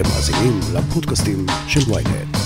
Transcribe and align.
אתם 0.00 0.08
מאזינים 0.08 0.60
לפודקאסטים 0.74 1.46
של 1.68 1.92
ויינט. 1.92 2.36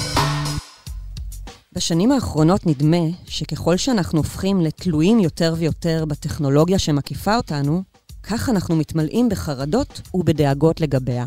בשנים 1.73 2.13
האחרונות 2.13 2.67
נדמה 2.67 3.07
שככל 3.27 3.77
שאנחנו 3.77 4.19
הופכים 4.19 4.61
לתלויים 4.61 5.21
יותר 5.21 5.55
ויותר 5.59 6.05
בטכנולוגיה 6.05 6.79
שמקיפה 6.79 7.37
אותנו, 7.37 7.83
כך 8.23 8.49
אנחנו 8.49 8.77
מתמלאים 8.77 9.29
בחרדות 9.29 10.01
ובדאגות 10.15 10.81
לגביה. 10.81 11.27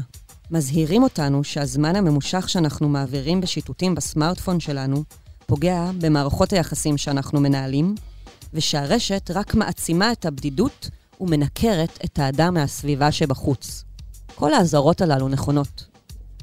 מזהירים 0.51 1.03
אותנו 1.03 1.43
שהזמן 1.43 1.95
הממושך 1.95 2.49
שאנחנו 2.49 2.89
מעבירים 2.89 3.41
בשיטוטים 3.41 3.95
בסמארטפון 3.95 4.59
שלנו 4.59 5.03
פוגע 5.45 5.91
במערכות 6.01 6.53
היחסים 6.53 6.97
שאנחנו 6.97 7.41
מנהלים, 7.41 7.95
ושהרשת 8.53 9.31
רק 9.33 9.55
מעצימה 9.55 10.11
את 10.11 10.25
הבדידות 10.25 10.89
ומנקרת 11.21 11.99
את 12.05 12.19
האדם 12.19 12.53
מהסביבה 12.53 13.11
שבחוץ. 13.11 13.83
כל 14.35 14.53
האזהרות 14.53 15.01
הללו 15.01 15.27
נכונות. 15.27 15.96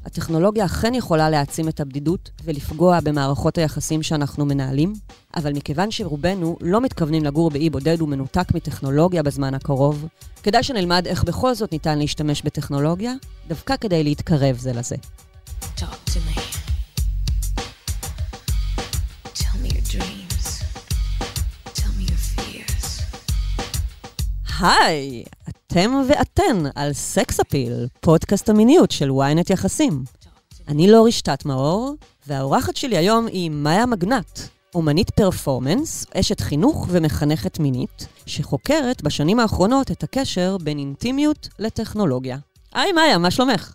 הטכנולוגיה 0.05 0.65
אכן 0.65 0.93
יכולה 0.93 1.29
להעצים 1.29 1.69
את 1.69 1.79
הבדידות 1.79 2.29
ולפגוע 2.43 2.99
במערכות 2.99 3.57
היחסים 3.57 4.03
שאנחנו 4.03 4.45
מנהלים, 4.45 4.93
אבל 5.35 5.53
מכיוון 5.53 5.91
שרובנו 5.91 6.57
לא 6.61 6.81
מתכוונים 6.81 7.23
לגור 7.23 7.49
באי 7.49 7.69
בודד 7.69 8.01
ומנותק 8.01 8.51
מטכנולוגיה 8.55 9.23
בזמן 9.23 9.53
הקרוב, 9.53 10.07
כדאי 10.43 10.63
שנלמד 10.63 11.07
איך 11.07 11.23
בכל 11.23 11.53
זאת 11.53 11.71
ניתן 11.71 11.99
להשתמש 11.99 12.41
בטכנולוגיה, 12.41 13.13
דווקא 13.47 13.77
כדי 13.77 14.03
להתקרב 14.03 14.57
זה 14.57 14.73
לזה. 14.73 14.95
Talk 15.77 16.09
to 16.09 16.17
me. 16.27 16.39
Tell 19.33 19.57
me 19.63 19.69
your 19.69 19.85
dreams. 19.95 20.63
Tell 21.73 21.91
me 21.97 22.03
your 22.11 22.21
fears. 22.35 23.01
היי, 24.59 25.23
אתם 25.75 26.01
ואתן 26.07 26.63
על 26.75 26.93
סקס 26.93 27.39
אפיל, 27.39 27.87
פודקאסט 28.01 28.49
המיניות 28.49 28.91
של 28.91 29.09
ynet 29.09 29.53
יחסים. 29.53 30.03
אני 30.67 30.91
לורי 30.91 31.11
שטטמאור, 31.11 31.95
והאורחת 32.27 32.75
שלי 32.75 32.97
היום 32.97 33.27
היא 33.27 33.49
מאיה 33.49 33.85
מגנט, 33.85 34.39
אומנית 34.75 35.09
פרפורמנס, 35.09 36.05
אשת 36.13 36.39
חינוך 36.39 36.87
ומחנכת 36.89 37.59
מינית, 37.59 38.07
שחוקרת 38.25 39.01
בשנים 39.01 39.39
האחרונות 39.39 39.91
את 39.91 40.03
הקשר 40.03 40.57
בין 40.57 40.79
אינטימיות 40.79 41.49
לטכנולוגיה. 41.59 42.37
היי 42.73 42.91
מאיה, 42.91 43.17
מה 43.17 43.31
שלומך? 43.31 43.73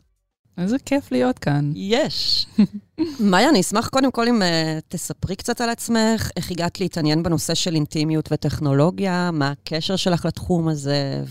איזה 0.59 0.77
כיף 0.79 1.13
להיות 1.13 1.39
כאן. 1.39 1.73
יש. 1.75 2.47
מאיה, 3.31 3.49
אני 3.49 3.61
אשמח 3.61 3.89
קודם 3.89 4.11
כל 4.11 4.29
אם 4.29 4.43
uh, 4.43 4.45
תספרי 4.89 5.37
קצת 5.37 5.61
על 5.61 5.71
עצמך, 5.71 6.31
איך 6.37 6.51
הגעת 6.51 6.81
להתעניין 6.81 7.23
בנושא 7.23 7.55
של 7.55 7.75
אינטימיות 7.75 8.33
וטכנולוגיה, 8.33 9.31
מה 9.33 9.51
הקשר 9.51 9.97
שלך 9.97 10.25
לתחום 10.25 10.69
הזה, 10.69 11.23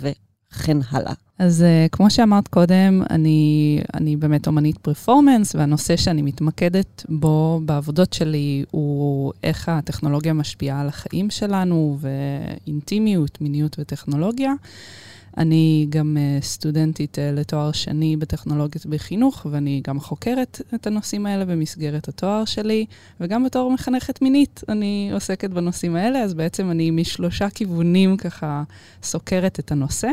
וכן 0.54 0.78
הלאה. 0.92 1.14
אז 1.40 1.62
uh, 1.62 1.90
כמו 1.90 2.10
שאמרת 2.10 2.48
קודם, 2.48 3.04
אני, 3.10 3.82
אני 3.94 4.16
באמת 4.16 4.48
אומנית 4.48 4.78
פרפורמנס, 4.78 5.56
והנושא 5.56 5.98
שאני 5.98 6.22
מתמקדת 6.22 7.06
בו 7.10 7.62
בעבודות 7.66 8.14
שלי 8.14 8.66
הוא 8.72 9.34
איך 9.44 9.70
הטכנולוגיה 9.70 10.34
משפיעה 10.34 10.82
על 10.82 10.88
החיים 10.88 11.30
שלנו, 11.30 11.98
ואינטימיות, 12.00 13.42
מיניות 13.42 13.76
וטכנולוגיה. 13.80 14.54
אני 15.40 15.88
גם 15.90 16.18
uh, 16.18 16.44
סטודנטית 16.44 17.18
uh, 17.18 17.22
לתואר 17.36 17.72
שני 17.72 18.18
בטכנולוגיות 18.18 18.86
בחינוך, 18.86 19.46
ואני 19.52 19.82
גם 19.88 20.00
חוקרת 20.00 20.62
את 20.76 20.88
הנושאים 20.88 21.26
האלה 21.26 21.46
במסגרת 21.46 22.08
התואר 22.08 22.46
שלי, 22.46 22.86
וגם 23.20 23.44
בתור 23.44 23.72
מחנכת 23.72 24.22
מינית 24.22 24.62
אני 24.70 25.10
עוסקת 25.14 25.50
בנושאים 25.50 25.96
האלה, 25.96 26.20
אז 26.20 26.34
בעצם 26.34 26.72
אני 26.72 26.92
משלושה 26.92 27.50
כיוונים 27.50 28.18
ככה 28.18 28.64
סוקרת 29.04 29.60
את 29.60 29.72
הנושא. 29.72 30.10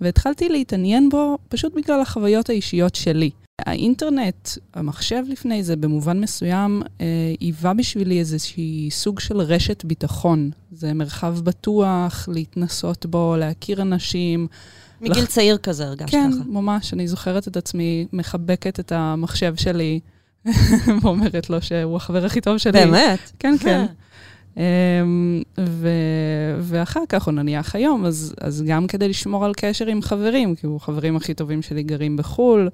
והתחלתי 0.00 0.48
להתעניין 0.48 1.08
בו 1.08 1.38
פשוט 1.48 1.74
בגלל 1.74 2.00
החוויות 2.00 2.50
האישיות 2.50 2.94
שלי. 2.94 3.30
האינטרנט, 3.66 4.48
המחשב 4.74 5.22
לפני 5.28 5.62
זה, 5.62 5.76
במובן 5.76 6.20
מסוים, 6.20 6.82
אה, 7.00 7.06
היווה 7.40 7.74
בשבילי 7.74 8.18
איזושהי 8.18 8.88
סוג 8.90 9.20
של 9.20 9.40
רשת 9.40 9.84
ביטחון. 9.84 10.50
זה 10.72 10.92
מרחב 10.92 11.40
בטוח, 11.40 12.28
להתנסות 12.32 13.06
בו, 13.06 13.36
להכיר 13.38 13.82
אנשים. 13.82 14.46
מגיל 15.00 15.22
לח... 15.22 15.28
צעיר 15.28 15.56
כזה 15.56 15.84
הרגשת 15.84 16.10
כן, 16.10 16.30
ככה. 16.32 16.44
כן, 16.44 16.50
ממש. 16.50 16.92
אני 16.92 17.08
זוכרת 17.08 17.48
את 17.48 17.56
עצמי 17.56 18.06
מחבקת 18.12 18.80
את 18.80 18.92
המחשב 18.92 19.54
שלי, 19.56 20.00
ואומרת 21.02 21.50
לו 21.50 21.62
שהוא 21.62 21.96
החבר 21.96 22.24
הכי 22.24 22.40
טוב 22.40 22.58
שלי. 22.58 22.72
באמת? 22.72 23.32
כן, 23.38 23.54
כן. 23.60 23.86
אמ, 24.56 25.42
ו, 25.60 25.88
ואחר 26.60 27.02
כך 27.08 27.26
הוא 27.26 27.34
נניח 27.34 27.74
היום, 27.74 28.06
אז, 28.06 28.34
אז 28.40 28.64
גם 28.66 28.86
כדי 28.86 29.08
לשמור 29.08 29.44
על 29.44 29.52
קשר 29.56 29.86
עם 29.86 30.02
חברים, 30.02 30.54
כי 30.54 30.66
הוא 30.66 30.80
חברים 30.80 31.16
הכי 31.16 31.34
טובים 31.34 31.62
שלי 31.62 31.82
גרים 31.82 32.16
בחו"ל, 32.16 32.60
אה, 32.60 32.70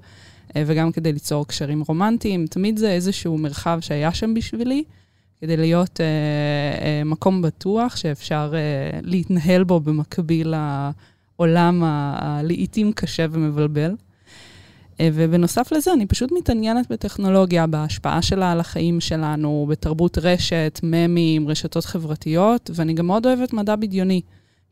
וגם 0.55 0.91
כדי 0.91 1.13
ליצור 1.13 1.47
קשרים 1.47 1.83
רומנטיים, 1.87 2.47
תמיד 2.47 2.77
זה 2.77 2.91
איזשהו 2.91 3.37
מרחב 3.37 3.79
שהיה 3.81 4.13
שם 4.13 4.33
בשבילי, 4.33 4.83
כדי 5.41 5.57
להיות 5.57 6.01
אה, 6.01 6.05
אה, 6.85 7.03
מקום 7.03 7.41
בטוח 7.41 7.95
שאפשר 7.95 8.53
אה, 8.55 8.99
להתנהל 9.03 9.63
בו 9.63 9.79
במקביל 9.79 10.53
לעולם 10.53 11.83
הלעיתים 11.83 12.91
קשה 12.91 13.25
ומבלבל. 13.31 13.95
אה, 14.99 15.09
ובנוסף 15.13 15.71
לזה, 15.71 15.93
אני 15.93 16.05
פשוט 16.05 16.31
מתעניינת 16.31 16.91
בטכנולוגיה, 16.91 17.67
בהשפעה 17.67 18.21
שלה 18.21 18.51
על 18.51 18.59
החיים 18.59 18.99
שלנו, 18.99 19.65
בתרבות 19.69 20.17
רשת, 20.17 20.79
ממים, 20.83 21.47
רשתות 21.47 21.85
חברתיות, 21.85 22.69
ואני 22.73 22.93
גם 22.93 23.07
מאוד 23.07 23.25
אוהבת 23.25 23.53
מדע 23.53 23.75
בדיוני. 23.75 24.21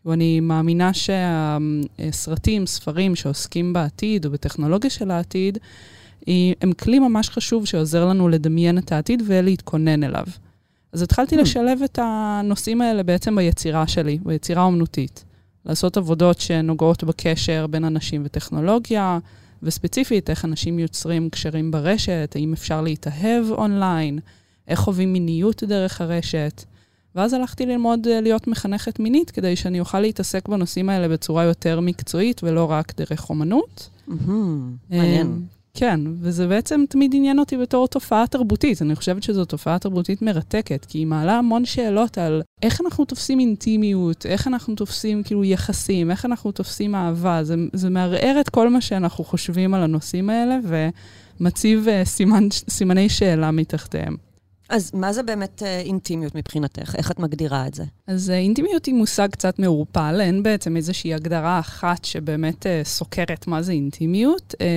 ואני 0.05 0.39
מאמינה 0.39 0.91
שהסרטים, 0.93 2.65
ספרים 2.65 3.15
שעוסקים 3.15 3.73
בעתיד 3.73 4.25
או 4.25 4.31
בטכנולוגיה 4.31 4.89
של 4.89 5.11
העתיד, 5.11 5.57
הם 6.61 6.73
כלי 6.79 6.99
ממש 6.99 7.29
חשוב 7.29 7.65
שעוזר 7.65 8.05
לנו 8.05 8.29
לדמיין 8.29 8.77
את 8.77 8.91
העתיד 8.91 9.23
ולהתכונן 9.25 10.03
אליו. 10.03 10.25
אז 10.93 11.01
התחלתי 11.01 11.35
mm. 11.35 11.41
לשלב 11.41 11.79
את 11.85 11.99
הנושאים 12.01 12.81
האלה 12.81 13.03
בעצם 13.03 13.35
ביצירה 13.35 13.87
שלי, 13.87 14.17
ביצירה 14.23 14.63
אומנותית. 14.63 15.23
לעשות 15.65 15.97
עבודות 15.97 16.39
שנוגעות 16.39 17.03
בקשר 17.03 17.67
בין 17.67 17.85
אנשים 17.85 18.21
וטכנולוגיה, 18.25 19.19
וספציפית, 19.63 20.29
איך 20.29 20.45
אנשים 20.45 20.79
יוצרים 20.79 21.29
קשרים 21.29 21.71
ברשת, 21.71 22.33
האם 22.35 22.53
אפשר 22.53 22.81
להתאהב 22.81 23.51
אונליין, 23.51 24.19
איך 24.67 24.79
חווים 24.79 25.13
מיניות 25.13 25.63
דרך 25.63 26.01
הרשת. 26.01 26.63
ואז 27.15 27.33
הלכתי 27.33 27.65
ללמוד 27.65 28.07
אה, 28.07 28.21
להיות 28.21 28.47
מחנכת 28.47 28.99
מינית, 28.99 29.31
כדי 29.31 29.55
שאני 29.55 29.79
אוכל 29.79 29.99
להתעסק 29.99 30.47
בנושאים 30.47 30.89
האלה 30.89 31.07
בצורה 31.07 31.43
יותר 31.43 31.79
מקצועית, 31.79 32.41
ולא 32.43 32.71
רק 32.71 32.93
דרך 32.97 33.29
אומנות. 33.29 33.89
מעניין. 34.89 35.41
כן, 35.77 35.99
וזה 36.19 36.47
בעצם 36.47 36.83
תמיד 36.89 37.11
עניין 37.15 37.39
אותי 37.39 37.57
בתור 37.57 37.87
תופעה 37.87 38.27
תרבותית. 38.27 38.81
אני 38.81 38.95
חושבת 38.95 39.23
שזו 39.23 39.45
תופעה 39.45 39.79
תרבותית 39.79 40.21
מרתקת, 40.21 40.85
כי 40.85 40.97
היא 40.97 41.07
מעלה 41.07 41.37
המון 41.37 41.65
שאלות 41.65 42.17
על 42.17 42.41
איך 42.63 42.81
אנחנו 42.81 43.05
תופסים 43.05 43.39
אינטימיות, 43.39 44.25
איך 44.25 44.47
אנחנו 44.47 44.75
תופסים 44.75 45.23
כאילו 45.23 45.43
יחסים, 45.43 46.11
איך 46.11 46.25
אנחנו 46.25 46.51
תופסים 46.51 46.95
אהבה. 46.95 47.43
זה, 47.43 47.55
זה 47.73 47.89
מערער 47.89 48.37
את 48.39 48.49
כל 48.49 48.69
מה 48.69 48.81
שאנחנו 48.81 49.23
חושבים 49.23 49.73
על 49.73 49.83
הנושאים 49.83 50.29
האלה, 50.29 50.59
ומציב 51.39 51.85
uh, 51.87 52.07
סימן, 52.07 52.47
סימני 52.69 53.09
שאלה 53.09 53.51
מתחתיהם. 53.51 54.15
אז 54.69 54.91
מה 54.93 55.13
זה 55.13 55.23
באמת 55.23 55.63
אה, 55.63 55.79
אינטימיות 55.79 56.35
מבחינתך? 56.35 56.95
איך 56.95 57.11
את 57.11 57.19
מגדירה 57.19 57.67
את 57.67 57.73
זה? 57.73 57.83
אז 58.07 58.29
אה, 58.29 58.35
אינטימיות 58.37 58.85
היא 58.85 58.95
מושג 58.95 59.27
קצת 59.31 59.59
מעורפל, 59.59 60.17
אין 60.21 60.43
בעצם 60.43 60.77
איזושהי 60.77 61.13
הגדרה 61.13 61.59
אחת 61.59 62.05
שבאמת 62.05 62.65
אה, 62.65 62.81
סוקרת 62.83 63.47
מה 63.47 63.61
זה 63.61 63.71
אינטימיות. 63.71 64.55
אה, 64.61 64.67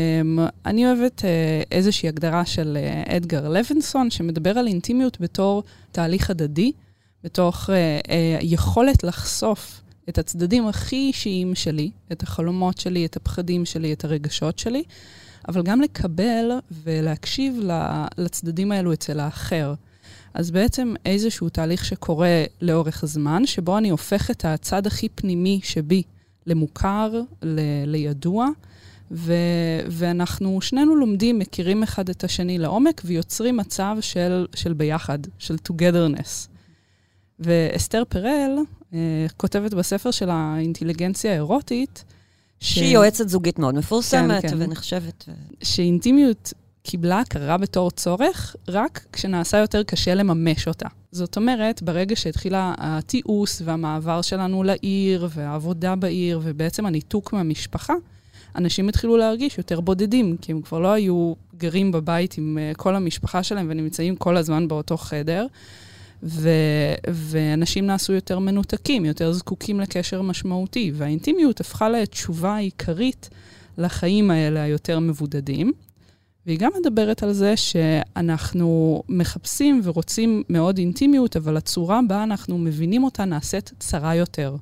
אני 0.67 0.87
אוהבת 0.87 1.25
אה, 1.25 1.63
איזושהי 1.73 2.09
הגדרה 2.09 2.45
של 2.45 2.79
אה, 2.81 3.17
אדגר 3.17 3.49
לוינסון, 3.49 4.11
שמדבר 4.11 4.59
על 4.59 4.67
אינטימיות 4.67 5.21
בתור 5.21 5.63
תהליך 5.93 6.31
הדדי, 6.31 6.73
בתוך 7.25 7.71
יכולת 8.43 9.05
לחשוף 9.05 9.81
את 10.09 10.19
הצדדים 10.19 10.67
הכי 10.67 10.97
אישיים 10.97 11.55
שלי, 11.55 11.91
את 12.13 12.23
החלומות 12.23 12.79
שלי, 12.79 13.07
את 13.07 13.17
הפחדים 13.17 13.65
שלי, 13.65 13.93
את 13.93 14.05
הרגשות 14.05 14.59
שלי. 14.59 14.83
אבל 15.49 15.63
גם 15.63 15.81
לקבל 15.81 16.51
ולהקשיב 16.71 17.61
לצדדים 18.19 18.73
האלו 18.73 18.93
אצל 18.93 19.21
האחר. 19.21 19.75
אז 20.35 20.51
בעצם 20.51 20.95
איזשהו 21.07 21.49
תהליך 21.49 21.85
שקורה 21.85 22.45
לאורך 22.61 23.05
הזמן, 23.05 23.47
שבו 23.47 23.79
אני 23.79 23.91
הופך 23.91 24.31
את 24.31 24.45
הצד 24.45 24.87
הכי 24.87 25.09
פנימי 25.09 25.61
שבי 25.63 26.03
למוכר, 26.47 27.21
ל- 27.43 27.85
לידוע, 27.85 28.49
ו- 29.11 29.81
ואנחנו 29.91 30.61
שנינו 30.61 30.97
לומדים, 30.97 31.39
מכירים 31.39 31.83
אחד 31.83 32.09
את 32.09 32.25
השני 32.25 32.59
לעומק, 32.59 33.03
ויוצרים 33.05 33.57
מצב 33.57 33.97
של, 34.01 34.47
של 34.55 34.73
ביחד, 34.73 35.19
של 35.39 35.57
togetherness. 35.69 36.49
ואסתר 37.41 38.03
פרל 38.09 38.59
אה, 38.95 39.27
כותבת 39.37 39.75
בספר 39.75 40.11
של 40.11 40.31
האינטליגנציה 40.31 41.31
האירוטית, 41.31 42.05
ש... 42.61 42.75
שהיא 42.75 42.95
יועצת 42.95 43.29
זוגית 43.29 43.59
מאוד 43.59 43.75
מפורסמת 43.75 44.43
כן, 44.43 44.49
כן. 44.49 44.57
ונחשבת. 44.59 45.25
שאינטימיות 45.63 46.53
קיבלה 46.83 47.21
הכרה 47.21 47.57
בתור 47.57 47.91
צורך 47.91 48.57
רק 48.69 49.07
כשנעשה 49.13 49.59
יותר 49.59 49.83
קשה 49.83 50.15
לממש 50.15 50.69
אותה. 50.69 50.89
זאת 51.13 51.37
אומרת, 51.37 51.83
ברגע 51.83 52.17
שהתחילה 52.17 52.75
התיעוש 52.79 53.63
והמעבר 53.65 54.23
שלנו 54.23 54.63
לעיר 54.63 55.29
והעבודה 55.31 55.97
בעיר 55.97 56.41
ובעצם 56.43 56.87
הניתוק 56.87 57.33
מהמשפחה, 57.33 57.95
אנשים 58.57 58.89
התחילו 58.89 59.17
להרגיש 59.17 59.59
יותר 59.59 59.81
בודדים, 59.81 60.37
כי 60.41 60.53
הם 60.53 60.63
כבר 60.63 60.79
לא 60.79 60.93
היו 60.93 61.33
גרים 61.57 61.93
בבית 61.93 62.39
עם 62.39 62.59
uh, 62.59 62.77
כל 62.77 62.95
המשפחה 62.95 63.43
שלהם 63.43 63.67
ונמצאים 63.71 64.17
כל 64.17 64.37
הזמן 64.37 64.69
באותו 64.69 64.97
חדר. 64.97 65.47
ו- 66.23 66.95
ואנשים 67.13 67.87
נעשו 67.87 68.13
יותר 68.13 68.39
מנותקים, 68.39 69.05
יותר 69.05 69.33
זקוקים 69.33 69.81
לקשר 69.81 70.23
משמעותי, 70.23 70.93
והאינטימיות 70.95 71.61
הפכה 71.61 71.89
לתשובה 71.89 72.55
העיקרית 72.55 73.31
לחיים 73.79 74.31
האלה 74.31 74.63
היותר 74.63 74.99
מבודדים. 74.99 75.73
והיא 76.47 76.59
גם 76.59 76.71
מדברת 76.81 77.23
על 77.23 77.33
זה 77.33 77.57
שאנחנו 77.57 79.03
מחפשים 79.09 79.81
ורוצים 79.85 80.43
מאוד 80.49 80.79
אינטימיות, 80.79 81.37
אבל 81.37 81.57
הצורה 81.57 82.01
בה 82.09 82.23
אנחנו 82.23 82.59
מבינים 82.59 83.05
אותה 83.05 83.25
נעשית 83.25 83.73
צרה 83.79 84.15
יותר. 84.15 84.57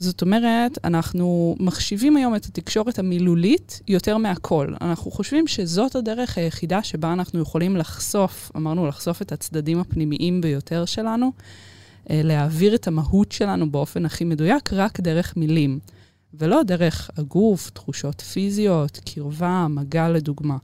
זאת 0.00 0.22
אומרת, 0.22 0.78
אנחנו 0.84 1.56
מחשיבים 1.60 2.16
היום 2.16 2.36
את 2.36 2.44
התקשורת 2.44 2.98
המילולית 2.98 3.80
יותר 3.88 4.16
מהכל. 4.16 4.74
אנחנו 4.80 5.10
חושבים 5.10 5.46
שזאת 5.46 5.96
הדרך 5.96 6.38
היחידה 6.38 6.82
שבה 6.82 7.12
אנחנו 7.12 7.40
יכולים 7.40 7.76
לחשוף, 7.76 8.50
אמרנו 8.56 8.86
לחשוף 8.86 9.22
את 9.22 9.32
הצדדים 9.32 9.80
הפנימיים 9.80 10.40
ביותר 10.40 10.84
שלנו, 10.84 11.32
אה, 12.10 12.20
להעביר 12.24 12.74
את 12.74 12.86
המהות 12.86 13.32
שלנו 13.32 13.70
באופן 13.70 14.06
הכי 14.06 14.24
מדויק, 14.24 14.72
רק 14.72 15.00
דרך 15.00 15.36
מילים, 15.36 15.78
ולא 16.34 16.62
דרך 16.62 17.10
הגוף, 17.16 17.70
תחושות 17.70 18.20
פיזיות, 18.20 19.00
קרבה, 19.14 19.66
מגע 19.70 20.08
לדוגמה. 20.08 20.56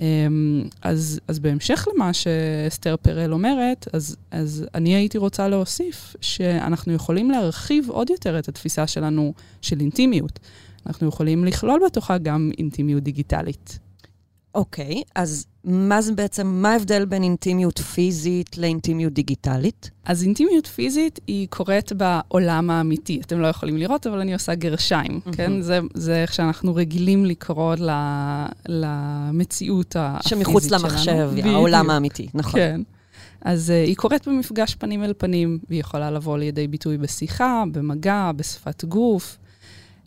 אמ, 0.00 0.64
אז, 0.82 1.20
אז 1.28 1.38
בהמשך 1.38 1.86
למה 1.94 2.12
שאסתר 2.12 2.96
פרל 3.02 3.32
אומרת, 3.32 3.88
אז, 3.92 4.16
אז 4.30 4.66
אני 4.74 4.94
הייתי 4.94 5.18
רוצה 5.18 5.48
להוסיף 5.48 6.16
שאנחנו 6.20 6.92
יכולים 6.92 7.30
להרחיב 7.30 7.90
עוד 7.90 8.10
יותר 8.10 8.38
את 8.38 8.48
התפיסה 8.48 8.86
שלנו 8.86 9.32
של 9.62 9.80
אינטימיות. 9.80 10.38
אנחנו 10.86 11.08
יכולים 11.08 11.44
לכלול 11.44 11.80
בתוכה 11.86 12.18
גם 12.18 12.50
אינטימיות 12.58 13.02
דיגיטלית. 13.02 13.78
אוקיי, 14.56 15.02
אז 15.14 15.46
מה 15.64 16.02
זה 16.02 16.12
בעצם, 16.12 16.46
מה 16.46 16.72
ההבדל 16.72 17.04
בין 17.04 17.22
אינטימיות 17.22 17.78
פיזית 17.78 18.58
לאינטימיות 18.58 19.12
דיגיטלית? 19.12 19.90
אז 20.04 20.22
אינטימיות 20.22 20.66
פיזית 20.66 21.20
היא 21.26 21.48
קורית 21.50 21.92
בעולם 21.92 22.70
האמיתי. 22.70 23.20
אתם 23.26 23.40
לא 23.40 23.46
יכולים 23.46 23.76
לראות, 23.76 24.06
אבל 24.06 24.20
אני 24.20 24.32
עושה 24.32 24.54
גרשיים, 24.54 25.20
mm-hmm. 25.26 25.36
כן? 25.36 25.60
זה, 25.60 25.80
זה 25.94 26.22
איך 26.22 26.34
שאנחנו 26.34 26.74
רגילים 26.74 27.24
לקרוא 27.24 27.74
ל, 27.74 27.90
למציאות 28.68 29.96
הפיזית 29.98 30.28
שלנו. 30.28 30.44
שמחוץ 30.44 30.70
למחשב, 30.70 31.30
העולם 31.44 31.90
האמיתי, 31.90 32.28
נכון. 32.34 32.60
כן. 32.60 32.80
אז 33.40 33.70
uh, 33.70 33.86
היא 33.86 33.96
קורית 33.96 34.28
במפגש 34.28 34.74
פנים 34.74 35.04
אל 35.04 35.12
פנים, 35.18 35.58
והיא 35.68 35.80
יכולה 35.80 36.10
לבוא 36.10 36.38
לידי 36.38 36.68
ביטוי 36.68 36.98
בשיחה, 36.98 37.64
במגע, 37.72 38.30
בשפת 38.36 38.84
גוף. 38.84 39.38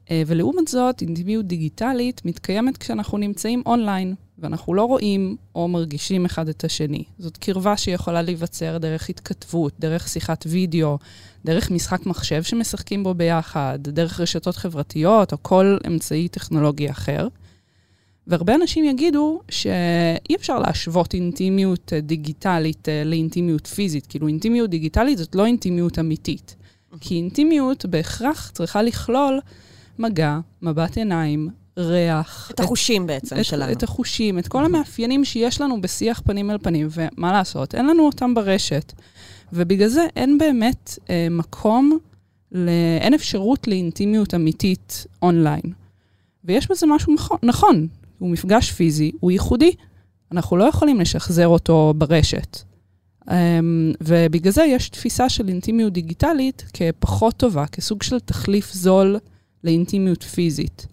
Uh, 0.06 0.12
ולעומת 0.28 0.68
זאת, 0.68 1.02
אינטימיות 1.02 1.46
דיגיטלית 1.46 2.22
מתקיימת 2.26 2.78
כשאנחנו 2.78 3.18
נמצאים 3.18 3.64
אונליין, 3.66 4.16
ואנחנו 4.42 4.74
לא 4.74 4.84
רואים 4.84 5.36
או 5.56 5.68
מרגישים 5.68 6.26
אחד 6.26 6.50
את 6.50 6.64
השני. 6.64 7.04
זאת 7.20 7.38
קרבה 7.38 7.78
שיכולה 7.78 8.22
להיווצר 8.22 8.78
דרך 8.78 9.10
התכתבות, 9.10 9.74
דרך 9.80 10.08
שיחת 10.08 10.46
וידאו, 10.50 10.98
דרך 11.46 11.72
משחק 11.72 12.06
מחשב 12.06 12.44
שמשחקים 12.44 13.04
בו 13.04 13.14
ביחד, 13.14 13.80
דרך 13.82 14.20
רשתות 14.20 14.56
חברתיות 14.56 15.32
או 15.32 15.38
כל 15.42 15.78
אמצעי 15.88 16.28
טכנולוגי 16.28 16.90
אחר. 16.90 17.28
והרבה 18.28 18.56
אנשים 18.56 18.86
יגידו 18.86 19.42
שאי 19.50 20.36
אפשר 20.36 20.60
להשוות 20.60 21.14
אינטימיות 21.14 21.94
דיגיטלית 22.02 22.90
אה, 22.90 23.04
לאינטימיות 23.04 23.68
פיזית. 23.68 24.08
כאילו, 24.08 24.28
אינטימיות 24.28 24.70
דיגיטלית 24.70 25.18
זאת 25.18 25.36
לא 25.36 25.46
אינטימיות 25.46 26.00
אמיתית. 26.00 26.56
כי 27.02 27.16
אינטימיות 27.16 27.86
בהכרח 27.86 28.52
צריכה 28.54 28.82
לכלול 28.82 29.40
מגע, 30.00 30.40
מבט 30.62 30.98
עיניים, 30.98 31.50
ריח. 31.80 32.52
את 32.52 32.60
החושים 32.60 33.08
בעצם 33.08 33.40
את, 33.40 33.46
שלנו. 33.46 33.72
את 33.72 33.84
החושים, 33.84 34.40
את 34.40 34.48
כל 34.48 34.66
המאפיינים 34.66 35.26
שיש 35.26 35.62
לנו 35.62 35.82
בשיח 35.82 36.22
פנים 36.26 36.52
אל 36.52 36.58
פנים, 36.58 36.88
ומה 36.92 37.32
לעשות, 37.32 37.76
אין 37.76 37.88
לנו 37.88 38.06
אותם 38.06 38.34
ברשת. 38.34 38.94
ובגלל 39.54 39.88
זה 39.88 40.08
אין 40.16 40.38
באמת 40.38 41.00
אה, 41.10 41.28
מקום, 41.32 41.98
ל... 42.52 42.70
אין 43.02 43.14
אפשרות 43.14 43.68
לאינטימיות 43.68 44.34
אמיתית 44.34 45.06
אונליין. 45.22 45.74
ויש 46.44 46.72
בזה 46.72 46.88
משהו 46.88 47.14
נכון, 47.14 47.38
נכון, 47.44 47.88
הוא 48.20 48.30
מפגש 48.30 48.72
פיזי, 48.72 49.12
הוא 49.20 49.32
ייחודי. 49.32 49.72
אנחנו 50.32 50.58
לא 50.58 50.64
יכולים 50.64 51.00
לשחזר 51.00 51.48
אותו 51.48 51.94
ברשת. 51.98 52.58
Um, 53.30 53.32
ובגלל 54.02 54.54
זה 54.54 54.64
יש 54.64 54.90
תפיסה 54.90 55.30
של 55.30 55.48
אינטימיות 55.48 55.94
דיגיטלית 55.94 56.66
כפחות 56.74 57.38
טובה, 57.38 57.68
כסוג 57.68 58.04
של 58.04 58.20
תחליף 58.20 58.74
זול 58.74 59.18
לאינטימיות 59.64 60.24
פיזית. 60.24 60.88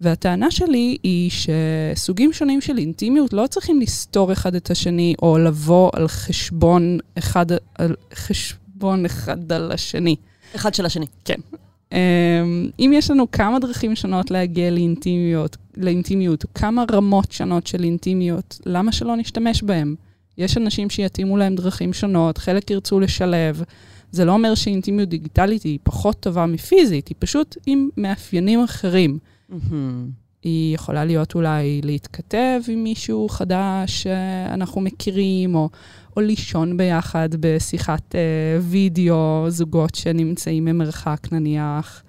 והטענה 0.00 0.50
שלי 0.50 0.96
היא 1.02 1.30
שסוגים 1.30 2.32
שונים 2.32 2.60
של 2.60 2.78
אינטימיות 2.78 3.32
לא 3.32 3.46
צריכים 3.46 3.80
לסתור 3.80 4.32
אחד 4.32 4.54
את 4.54 4.70
השני, 4.70 5.14
או 5.22 5.38
לבוא 5.38 5.90
על 5.92 6.08
חשבון 6.08 6.98
אחד, 7.18 7.46
על 7.74 7.94
חשבון 8.14 9.04
אחד 9.04 9.52
על 9.52 9.72
השני. 9.72 10.16
אחד 10.54 10.74
של 10.74 10.86
השני. 10.86 11.06
כן. 11.24 11.40
אמ, 11.92 12.68
אם 12.80 12.90
יש 12.94 13.10
לנו 13.10 13.30
כמה 13.30 13.58
דרכים 13.58 13.96
שונות 13.96 14.30
להגיע 14.30 14.70
לאינטימיות, 14.70 15.56
לאינטימיות, 15.76 16.44
כמה 16.54 16.84
רמות 16.92 17.32
שונות 17.32 17.66
של 17.66 17.84
אינטימיות, 17.84 18.60
למה 18.66 18.92
שלא 18.92 19.16
נשתמש 19.16 19.62
בהם? 19.62 19.94
יש 20.38 20.56
אנשים 20.56 20.90
שיתאימו 20.90 21.36
להם 21.36 21.54
דרכים 21.54 21.92
שונות, 21.92 22.38
חלק 22.38 22.70
ירצו 22.70 23.00
לשלב. 23.00 23.62
זה 24.12 24.24
לא 24.24 24.32
אומר 24.32 24.54
שאינטימיות 24.54 25.08
דיגיטלית 25.08 25.62
היא 25.62 25.78
פחות 25.82 26.20
טובה 26.20 26.46
מפיזית, 26.46 27.08
היא 27.08 27.16
פשוט 27.18 27.56
עם 27.66 27.88
מאפיינים 27.96 28.64
אחרים. 28.64 29.18
היא 30.42 30.74
יכולה 30.74 31.04
להיות 31.04 31.34
אולי 31.34 31.80
להתכתב 31.84 32.60
עם 32.68 32.82
מישהו 32.82 33.28
חדש 33.28 34.02
שאנחנו 34.02 34.80
מכירים, 34.80 35.54
או, 35.54 35.68
או 36.16 36.20
לישון 36.20 36.76
ביחד 36.76 37.28
בשיחת 37.40 38.14
אה, 38.14 38.20
וידאו, 38.60 39.44
זוגות 39.48 39.94
שנמצאים 39.94 40.64
ממרחק 40.64 41.26
נניח, 41.32 42.02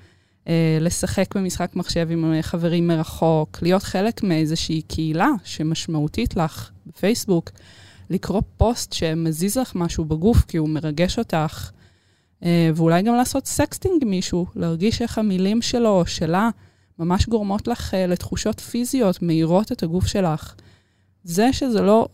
אה, 0.47 0.77
לשחק 0.81 1.37
במשחק 1.37 1.75
מחשב 1.75 2.07
עם 2.11 2.41
חברים 2.41 2.87
מרחוק, 2.87 3.57
להיות 3.61 3.83
חלק 3.83 4.23
מאיזושהי 4.23 4.81
קהילה 4.81 5.29
שמשמעותית 5.43 6.37
לך 6.37 6.71
בפייסבוק, 6.87 7.51
לקרוא 8.09 8.41
פוסט 8.57 8.93
שמזיז 8.93 9.57
לך 9.57 9.75
משהו 9.75 10.05
בגוף 10.05 10.45
כי 10.47 10.57
הוא 10.57 10.69
מרגש 10.69 11.19
אותך, 11.19 11.71
אה, 12.43 12.69
ואולי 12.75 13.01
גם 13.01 13.15
לעשות 13.15 13.45
sexting 13.45 14.03
עם 14.03 14.09
מישהו, 14.09 14.45
להרגיש 14.55 15.01
איך 15.01 15.17
המילים 15.17 15.61
שלו 15.61 15.89
או 15.89 16.05
שלה 16.05 16.49
ממש 16.99 17.27
גורמות 17.27 17.67
לך 17.67 17.93
אה, 17.93 17.97
לתחושות 17.97 18.59
פיזיות, 18.59 19.21
מעירות 19.21 19.71
את 19.71 19.83
הגוף 19.83 20.07
שלך. 20.07 20.55
זה 21.23 21.53
שזה 21.53 21.81
לא 21.81 22.07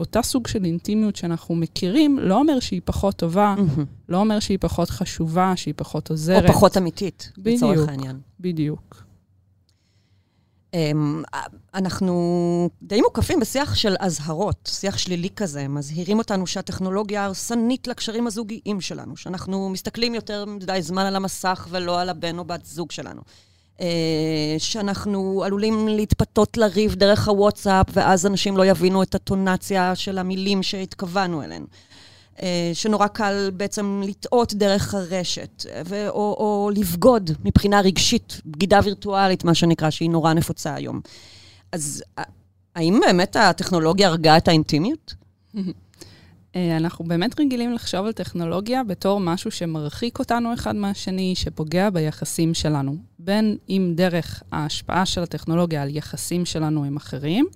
אותה 0.00 0.22
סוג 0.22 0.46
של 0.46 0.64
אינטימיות 0.64 1.16
שאנחנו 1.16 1.54
מכירים, 1.54 2.18
לא 2.18 2.34
אומר 2.38 2.60
שהיא 2.60 2.80
פחות 2.84 3.16
טובה, 3.16 3.54
mm-hmm. 3.58 3.80
לא 4.08 4.18
אומר 4.18 4.40
שהיא 4.40 4.58
פחות 4.60 4.90
חשובה, 4.90 5.52
שהיא 5.56 5.74
פחות 5.76 6.10
עוזרת. 6.10 6.48
או 6.48 6.54
פחות 6.54 6.76
אמיתית, 6.76 7.32
בדיוק, 7.38 7.62
לצורך 7.62 7.88
העניין. 7.88 8.20
בדיוק. 8.40 9.04
Um, 10.72 10.76
אנחנו 11.74 12.70
די 12.82 13.00
מוקפים 13.00 13.40
בשיח 13.40 13.74
של 13.74 13.94
אזהרות, 14.00 14.70
שיח 14.72 14.98
שלילי 14.98 15.28
כזה. 15.36 15.68
מזהירים 15.68 16.18
אותנו 16.18 16.46
שהטכנולוגיה 16.46 17.24
הרסנית 17.24 17.86
לקשרים 17.86 18.26
הזוגיים 18.26 18.80
שלנו, 18.80 19.16
שאנחנו 19.16 19.68
מסתכלים 19.68 20.14
יותר 20.14 20.44
מדי 20.44 20.82
זמן 20.82 21.06
על 21.06 21.16
המסך 21.16 21.68
ולא 21.70 22.00
על 22.00 22.08
הבן 22.08 22.38
או 22.38 22.44
בת 22.44 22.64
זוג 22.64 22.90
שלנו. 22.90 23.20
אה, 23.80 23.86
שאנחנו 24.58 25.42
עלולים 25.44 25.88
להתפתות 25.88 26.56
לריב 26.56 26.94
דרך 26.94 27.28
הוואטסאפ, 27.28 27.86
ואז 27.92 28.26
אנשים 28.26 28.56
לא 28.56 28.66
יבינו 28.66 29.02
את 29.02 29.14
הטונציה 29.14 29.94
של 29.94 30.18
המילים 30.18 30.62
שהתכוונו 30.62 31.42
אליהן. 31.42 31.64
אה, 32.42 32.70
שנורא 32.74 33.06
קל 33.06 33.50
בעצם 33.56 34.02
לטעות 34.04 34.54
דרך 34.54 34.94
הרשת, 34.94 35.66
ו- 35.86 36.08
או, 36.08 36.36
או 36.38 36.70
לבגוד 36.74 37.30
מבחינה 37.44 37.80
רגשית, 37.80 38.40
בגידה 38.46 38.80
וירטואלית, 38.84 39.44
מה 39.44 39.54
שנקרא, 39.54 39.90
שהיא 39.90 40.10
נורא 40.10 40.32
נפוצה 40.32 40.74
היום. 40.74 41.00
אז 41.72 42.04
האם 42.74 43.00
באמת 43.06 43.36
הטכנולוגיה 43.36 44.08
הרגה 44.08 44.36
את 44.36 44.48
האינטימיות? 44.48 45.14
אה, 46.56 46.76
אנחנו 46.76 47.04
באמת 47.04 47.40
רגילים 47.40 47.72
לחשוב 47.72 48.06
על 48.06 48.12
טכנולוגיה 48.12 48.84
בתור 48.84 49.20
משהו 49.20 49.50
שמרחיק 49.50 50.18
אותנו 50.18 50.54
אחד 50.54 50.76
מהשני, 50.76 51.34
שפוגע 51.36 51.90
ביחסים 51.90 52.54
שלנו. 52.54 52.96
בין 53.18 53.56
אם 53.68 53.92
דרך 53.94 54.42
ההשפעה 54.52 55.06
של 55.06 55.22
הטכנולוגיה 55.22 55.82
על 55.82 55.96
יחסים 55.96 56.44
שלנו 56.44 56.84
עם 56.84 56.96
אחרים, 56.96 57.46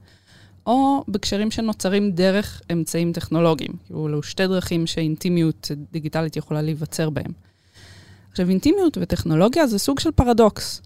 או 0.67 1.05
בקשרים 1.09 1.51
שנוצרים 1.51 2.11
דרך 2.11 2.63
אמצעים 2.73 3.13
טכנולוגיים. 3.13 3.73
כאילו, 3.87 4.07
אלו 4.07 4.23
שתי 4.23 4.47
דרכים 4.47 4.87
שאינטימיות 4.87 5.71
דיגיטלית 5.93 6.37
יכולה 6.37 6.63
להיווצר 6.63 7.11
בהם. 7.11 7.33
עכשיו, 8.31 8.49
אינטימיות 8.49 8.99
וטכנולוגיה 9.01 9.67
זה 9.67 9.79
סוג 9.79 10.01
של 10.01 10.11
פרדוקס. 10.11 10.83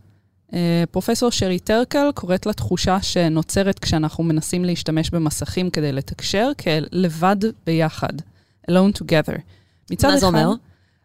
אה, 0.54 0.84
פרופסור 0.90 1.30
שרי 1.30 1.58
טרקל 1.58 2.10
קוראת 2.14 2.46
לתחושה 2.46 3.02
שנוצרת 3.02 3.78
כשאנחנו 3.78 4.24
מנסים 4.24 4.64
להשתמש 4.64 5.10
במסכים 5.10 5.70
כדי 5.70 5.92
לתקשר 5.92 6.50
כלבד 6.60 7.36
ביחד, 7.66 8.12
alone 8.70 8.98
together. 8.98 9.38
מה 10.02 10.16
זה 10.16 10.26
אומר? 10.26 10.50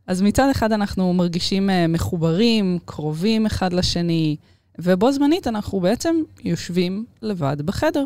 אז 0.08 0.22
מצד 0.22 0.50
אחד 0.51 0.72
אנחנו 0.72 1.13
מרגישים 1.13 1.70
uh, 1.70 1.74
מחוברים, 1.89 2.80
קרובים 2.86 3.46
אחד 3.46 3.74
לשני, 3.74 4.36
ובו 4.80 5.12
זמנית 5.12 5.48
אנחנו 5.48 5.80
בעצם 5.80 6.16
יושבים 6.44 7.06
לבד 7.22 7.62
בחדר. 7.62 8.04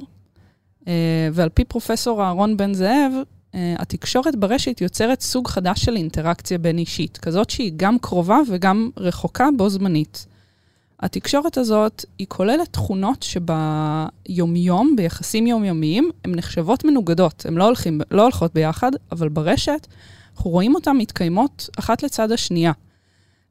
אה, 0.87 1.29
ועל 1.33 1.49
פי 1.49 1.63
פרופסור 1.63 2.23
אהרון 2.23 2.57
בן 2.57 2.73
זאב, 2.73 3.11
אה, 3.55 3.75
התקשורת 3.79 4.35
ברשת 4.35 4.81
יוצרת 4.81 5.21
סוג 5.21 5.47
חדש 5.47 5.85
של 5.85 5.95
אינטראקציה 5.95 6.57
בין 6.57 6.77
אישית, 6.77 7.17
כזאת 7.17 7.49
שהיא 7.49 7.71
גם 7.75 7.99
קרובה 7.99 8.39
וגם 8.47 8.89
רחוקה 8.97 9.49
בו 9.57 9.69
זמנית. 9.69 10.25
התקשורת 11.01 11.57
הזאת, 11.57 12.05
היא 12.17 12.27
כוללת 12.29 12.73
תכונות 12.73 13.23
שביומיום, 13.23 14.95
ביחסים 14.97 15.47
יומיומיים, 15.47 16.11
הן 16.25 16.35
נחשבות 16.35 16.85
מנוגדות. 16.85 17.45
הן 17.45 17.53
לא, 17.53 17.63
הולכים, 17.63 18.01
לא 18.11 18.21
הולכות 18.21 18.53
ביחד, 18.53 18.91
אבל 19.11 19.29
ברשת 19.29 19.87
אנחנו 20.35 20.51
רואים 20.51 20.75
אותן 20.75 20.97
מתקיימות 20.97 21.69
אחת 21.79 22.03
לצד 22.03 22.31
השנייה. 22.31 22.71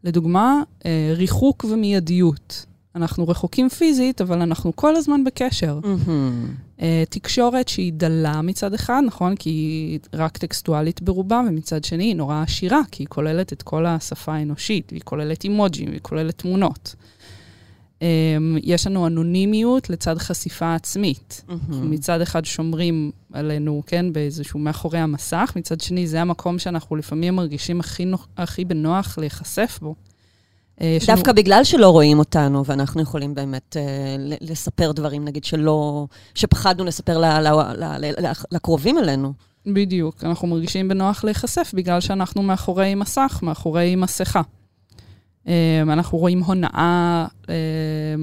לדוגמה, 0.05 0.63
אה, 0.87 1.13
ריחוק 1.17 1.65
ומיידיות. 1.65 2.67
אנחנו 2.97 3.29
רחוקים 3.29 3.69
פיזית, 3.69 4.21
אבל 4.21 4.43
אנחנו 4.43 4.77
כל 4.77 4.97
הזמן 4.97 5.25
בקשר. 5.25 5.81
Mm-hmm. 5.83 6.81
תקשורת 7.11 7.69
שהיא 7.69 7.93
דלה 7.93 8.43
מצד 8.43 8.75
אחד, 8.75 9.03
נכון? 9.07 9.37
כי 9.37 9.51
היא 9.51 9.99
רק 10.15 10.39
טקסטואלית 10.39 11.03
ברובה, 11.03 11.43
ומצד 11.49 11.85
שני 11.85 12.05
היא 12.05 12.17
נורא 12.17 12.43
עשירה, 12.43 12.81
כי 12.91 13.03
היא 13.03 13.09
כוללת 13.09 13.53
את 13.53 13.63
כל 13.63 13.87
השפה 13.87 14.35
האנושית, 14.35 14.93
והיא 14.93 15.03
כוללת 15.05 15.45
אימוג'ים, 15.45 15.89
והיא 15.89 16.01
כוללת 16.03 16.39
תמונות. 16.39 16.95
אמ, 18.03 18.57
יש 18.63 18.87
לנו 18.87 19.07
אנונימיות 19.07 19.91
לצד 19.91 20.19
חשיפה 20.19 20.75
עצמית. 20.75 21.45
Mm-hmm. 21.49 21.53
מצד 21.71 22.21
אחד 22.21 22.45
שומרים 22.45 23.11
עלינו, 23.33 23.83
כן, 23.87 24.13
באיזשהו 24.13 24.59
מאחורי 24.59 24.99
המסך, 24.99 25.53
מצד 25.57 25.81
שני 25.81 26.07
זה 26.07 26.21
המקום 26.21 26.59
שאנחנו 26.59 26.97
לפעמים 26.97 27.37
מרגישים 27.37 27.81
הכי, 27.81 28.05
נוח, 28.05 28.29
הכי 28.37 28.65
בנוח 28.65 29.19
להיחשף 29.19 29.79
בו. 29.83 29.95
אה, 30.81 30.99
דווקא 31.07 31.31
לנו... 31.31 31.37
בגלל 31.37 31.65
שלא 31.65 31.91
רואים 31.91 32.19
אותנו, 32.19 32.65
ואנחנו 32.65 33.03
יכולים 33.03 33.35
באמת 33.35 33.77
אה, 33.77 34.17
לספר 34.41 34.93
דברים, 34.93 35.25
נגיד, 35.25 35.45
שלא... 35.45 36.07
שפחדנו 36.35 36.85
לספר 36.85 37.19
ל, 37.19 37.25
ל, 37.25 37.49
ל, 37.77 38.05
ל, 38.27 38.33
לקרובים 38.53 38.99
אלינו. 38.99 39.33
בדיוק, 39.67 40.25
אנחנו 40.25 40.49
מרגישים 40.49 40.89
בנוח 40.89 41.25
להיחשף 41.25 41.71
בגלל 41.75 42.01
שאנחנו 42.01 42.43
מאחורי 42.43 42.95
מסך, 42.95 43.41
מאחורי 43.43 43.97
מסכה. 43.97 44.41
אה, 45.49 45.83
אנחנו 45.83 46.19
רואים 46.19 46.43
הונאה 46.43 47.27
אה, 47.49 47.55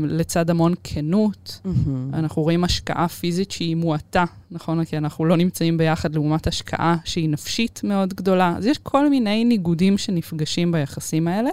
לצד 0.08 0.50
המון 0.50 0.74
כנות, 0.84 1.62
mm-hmm. 1.66 1.90
אנחנו 2.14 2.42
רואים 2.42 2.64
השקעה 2.64 3.08
פיזית 3.08 3.52
שהיא 3.52 3.76
מועטה, 3.76 4.26
נכון? 4.52 4.86
כי 4.86 4.98
אנחנו 4.98 5.26
לא 5.26 5.38
נמצאים 5.38 5.78
ביחד 5.78 6.16
לעומת 6.16 6.48
השקעה 6.48 6.98
שהיא 7.06 7.30
נפשית 7.30 7.82
מאוד 7.84 8.14
גדולה. 8.14 8.54
אז 8.58 8.66
יש 8.66 8.78
כל 8.78 9.10
מיני 9.10 9.44
ניגודים 9.44 9.98
שנפגשים 9.98 10.72
ביחסים 10.72 11.28
האלה. 11.28 11.50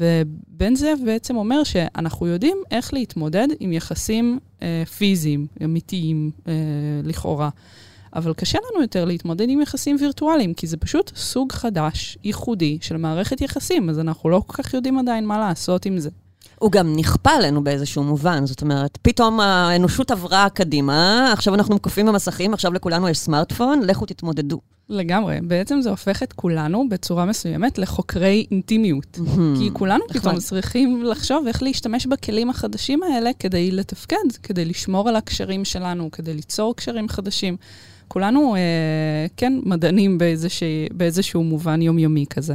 ובן 0.00 0.74
זאב 0.74 0.98
בעצם 1.04 1.36
אומר 1.36 1.64
שאנחנו 1.64 2.26
יודעים 2.26 2.58
איך 2.70 2.94
להתמודד 2.94 3.48
עם 3.60 3.72
יחסים 3.72 4.38
אה, 4.62 4.82
פיזיים, 4.98 5.46
אמיתיים 5.64 6.30
אה, 6.48 6.52
לכאורה. 7.04 7.48
אבל 8.14 8.34
קשה 8.34 8.58
לנו 8.70 8.82
יותר 8.82 9.04
להתמודד 9.04 9.48
עם 9.48 9.60
יחסים 9.60 9.96
וירטואליים, 10.00 10.54
כי 10.54 10.66
זה 10.66 10.76
פשוט 10.76 11.12
סוג 11.16 11.52
חדש, 11.52 12.18
ייחודי, 12.24 12.78
של 12.80 12.96
מערכת 12.96 13.40
יחסים, 13.40 13.90
אז 13.90 13.98
אנחנו 13.98 14.30
לא 14.30 14.42
כל 14.46 14.62
כך 14.62 14.74
יודעים 14.74 14.98
עדיין 14.98 15.26
מה 15.26 15.38
לעשות 15.38 15.86
עם 15.86 15.98
זה. 15.98 16.10
הוא 16.58 16.72
גם 16.72 16.96
נכפה 16.96 17.30
עלינו 17.30 17.64
באיזשהו 17.64 18.02
מובן, 18.04 18.46
זאת 18.46 18.62
אומרת, 18.62 18.98
פתאום 19.02 19.40
האנושות 19.40 20.10
עברה 20.10 20.48
קדימה, 20.48 21.30
עכשיו 21.32 21.54
אנחנו 21.54 21.74
מוקפים 21.74 22.06
במסכים, 22.06 22.54
עכשיו 22.54 22.72
לכולנו 22.72 23.08
יש 23.08 23.18
סמארטפון, 23.18 23.80
לכו 23.82 24.06
תתמודדו. 24.06 24.60
לגמרי. 24.88 25.40
בעצם 25.42 25.80
זה 25.80 25.90
הופך 25.90 26.22
את 26.22 26.32
כולנו 26.32 26.88
בצורה 26.88 27.24
מסוימת 27.24 27.78
לחוקרי 27.78 28.46
אינטימיות. 28.50 29.18
Mm-hmm. 29.18 29.58
כי 29.58 29.70
כולנו 29.72 30.04
נכון. 30.10 30.20
פתאום 30.20 30.38
צריכים 30.38 31.02
לחשוב 31.02 31.46
איך 31.46 31.62
להשתמש 31.62 32.06
בכלים 32.06 32.50
החדשים 32.50 33.02
האלה 33.02 33.30
כדי 33.38 33.70
לתפקד, 33.70 34.16
כדי 34.42 34.64
לשמור 34.64 35.08
על 35.08 35.16
הקשרים 35.16 35.64
שלנו, 35.64 36.10
כדי 36.10 36.34
ליצור 36.34 36.76
קשרים 36.76 37.08
חדשים. 37.08 37.56
כולנו, 38.08 38.56
אה, 38.56 39.26
כן, 39.36 39.52
מדענים 39.62 40.18
באיזשה, 40.18 40.66
באיזשהו 40.92 41.44
מובן 41.44 41.82
יומיומי 41.82 42.26
כזה. 42.30 42.54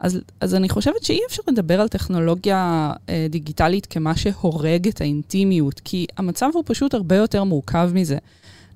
אז, 0.00 0.20
אז 0.40 0.54
אני 0.54 0.68
חושבת 0.68 1.02
שאי 1.02 1.20
אפשר 1.28 1.42
לדבר 1.48 1.80
על 1.80 1.88
טכנולוגיה 1.88 2.92
אה, 3.08 3.26
דיגיטלית 3.30 3.86
כמה 3.86 4.16
שהורג 4.16 4.88
את 4.88 5.00
האינטימיות, 5.00 5.80
כי 5.84 6.06
המצב 6.16 6.50
הוא 6.54 6.62
פשוט 6.66 6.94
הרבה 6.94 7.16
יותר 7.16 7.44
מורכב 7.44 7.90
מזה. 7.94 8.18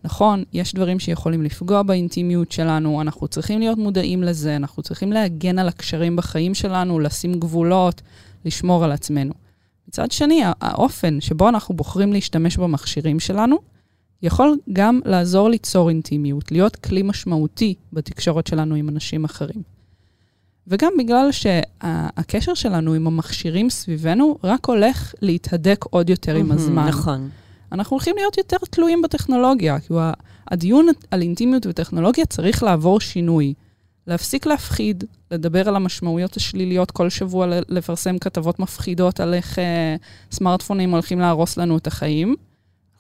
נכון, 0.05 0.45
יש 0.53 0.75
דברים 0.75 0.99
שיכולים 0.99 1.43
לפגוע 1.43 1.83
באינטימיות 1.83 2.53
שלנו, 2.53 3.01
אנחנו 3.01 3.29
צריכים 3.29 3.61
להיות 3.61 3.79
מודעים 3.79 4.23
לזה, 4.23 4.57
אנחנו 4.57 4.83
צריכים 4.83 5.13
להגן 5.13 5.59
על 5.59 5.69
הקשרים 5.69 6.17
בחיים 6.17 6.55
שלנו, 6.55 6.99
לשים 7.01 7.35
גבולות, 7.35 8.03
לשמור 8.45 8.85
על 8.85 8.93
עצמנו. 8.93 9.33
מצד 9.89 10.11
שני, 10.11 10.43
האופן 10.61 11.21
שבו 11.21 11.49
אנחנו 11.49 11.75
בוחרים 11.75 12.13
להשתמש 12.13 12.57
במכשירים 12.57 13.21
שלנו, 13.21 13.59
יכול 14.23 14.59
גם 14.73 15.01
לעזור 15.05 15.49
ליצור 15.49 15.89
אינטימיות, 15.89 16.53
להיות 16.53 16.77
כלי 16.77 17.03
משמעותי 17.03 17.75
בתקשורת 17.93 18.47
שלנו 18.47 18.75
עם 18.75 18.89
אנשים 18.89 19.25
אחרים. 19.25 19.63
וגם 20.67 20.93
בגלל 20.99 21.29
שהקשר 21.33 22.55
שלנו 22.55 22.95
עם 22.95 23.07
המכשירים 23.07 23.71
סביבנו 23.71 24.39
רק 24.45 24.67
הולך 24.67 25.15
להתהדק 25.23 25.85
עוד 25.91 26.11
יותר 26.11 26.35
עם 26.35 26.53
הזמן. 26.53 26.89
נכון. 26.89 27.29
אנחנו 27.73 27.95
הולכים 27.95 28.17
להיות 28.17 28.39
יותר 28.39 28.57
תלויים 28.71 29.03
בטכנולוגיה, 29.03 29.81
כי 29.81 29.95
הדיון 30.51 30.87
על 31.11 31.23
אינטימיות 31.23 31.67
וטכנולוגיה 31.67 32.27
צריך 32.27 32.63
לעבור 32.63 33.01
שינוי. 33.01 33.55
להפסיק 34.07 34.47
להפחיד, 34.47 35.05
לדבר 35.31 35.69
על 35.69 35.77
המשמעויות 35.77 36.37
השליליות 36.37 36.91
כל 36.91 37.09
שבוע, 37.09 37.47
לפרסם 37.69 38.19
כתבות 38.19 38.59
מפחידות 38.59 39.21
על 39.21 39.35
איך 39.35 39.59
uh, 39.59 40.35
סמארטפונים 40.35 40.91
הולכים 40.91 41.19
להרוס 41.19 41.57
לנו 41.57 41.77
את 41.77 41.87
החיים. 41.87 42.35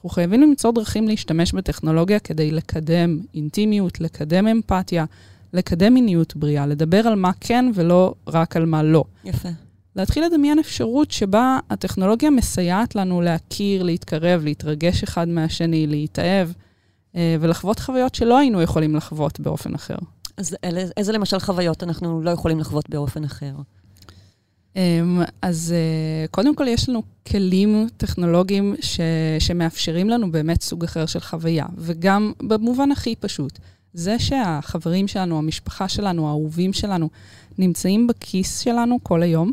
אנחנו 0.04 0.14
חייבים 0.14 0.40
למצוא 0.40 0.72
דרכים 0.72 1.08
להשתמש 1.08 1.52
בטכנולוגיה 1.52 2.18
כדי 2.18 2.50
לקדם 2.50 3.20
אינטימיות, 3.34 4.00
לקדם 4.00 4.46
אמפתיה, 4.46 5.04
לקדם 5.52 5.94
מיניות 5.94 6.36
בריאה, 6.36 6.66
לדבר 6.66 6.98
על 7.06 7.14
מה 7.14 7.30
כן 7.40 7.70
ולא 7.74 8.14
רק 8.28 8.56
על 8.56 8.66
מה 8.66 8.82
לא. 8.82 9.04
יפה. 9.24 9.48
להתחיל 9.96 10.24
לדמיין 10.24 10.58
אפשרות 10.58 11.10
שבה 11.10 11.58
הטכנולוגיה 11.70 12.30
מסייעת 12.30 12.94
לנו 12.94 13.20
להכיר, 13.20 13.82
להתקרב, 13.82 14.44
להתרגש 14.44 15.02
אחד 15.02 15.28
מהשני, 15.28 15.86
להתאהב, 15.86 16.48
אה, 17.16 17.36
ולחוות 17.40 17.78
חוויות 17.78 18.14
שלא 18.14 18.38
היינו 18.38 18.62
יכולים 18.62 18.96
לחוות 18.96 19.40
באופן 19.40 19.74
אחר. 19.74 19.96
אז 20.36 20.56
אלה, 20.64 20.84
איזה 20.96 21.12
למשל 21.12 21.38
חוויות 21.38 21.82
אנחנו 21.82 22.22
לא 22.22 22.30
יכולים 22.30 22.60
לחוות 22.60 22.90
באופן 22.90 23.24
אחר? 23.24 23.52
אמ, 24.76 25.22
אז 25.42 25.74
אה, 25.76 26.26
קודם 26.30 26.56
כל 26.56 26.68
יש 26.68 26.88
לנו 26.88 27.02
כלים 27.28 27.88
טכנולוגיים 27.96 28.74
ש, 28.80 29.00
שמאפשרים 29.38 30.10
לנו 30.10 30.32
באמת 30.32 30.62
סוג 30.62 30.84
אחר 30.84 31.06
של 31.06 31.20
חוויה, 31.20 31.66
וגם 31.76 32.32
במובן 32.42 32.92
הכי 32.92 33.16
פשוט. 33.16 33.58
זה 33.92 34.18
שהחברים 34.18 35.08
שלנו, 35.08 35.38
המשפחה 35.38 35.88
שלנו, 35.88 36.28
האהובים 36.28 36.72
שלנו, 36.72 37.08
נמצאים 37.58 38.06
בכיס 38.06 38.60
שלנו 38.60 38.98
כל 39.02 39.22
היום, 39.22 39.52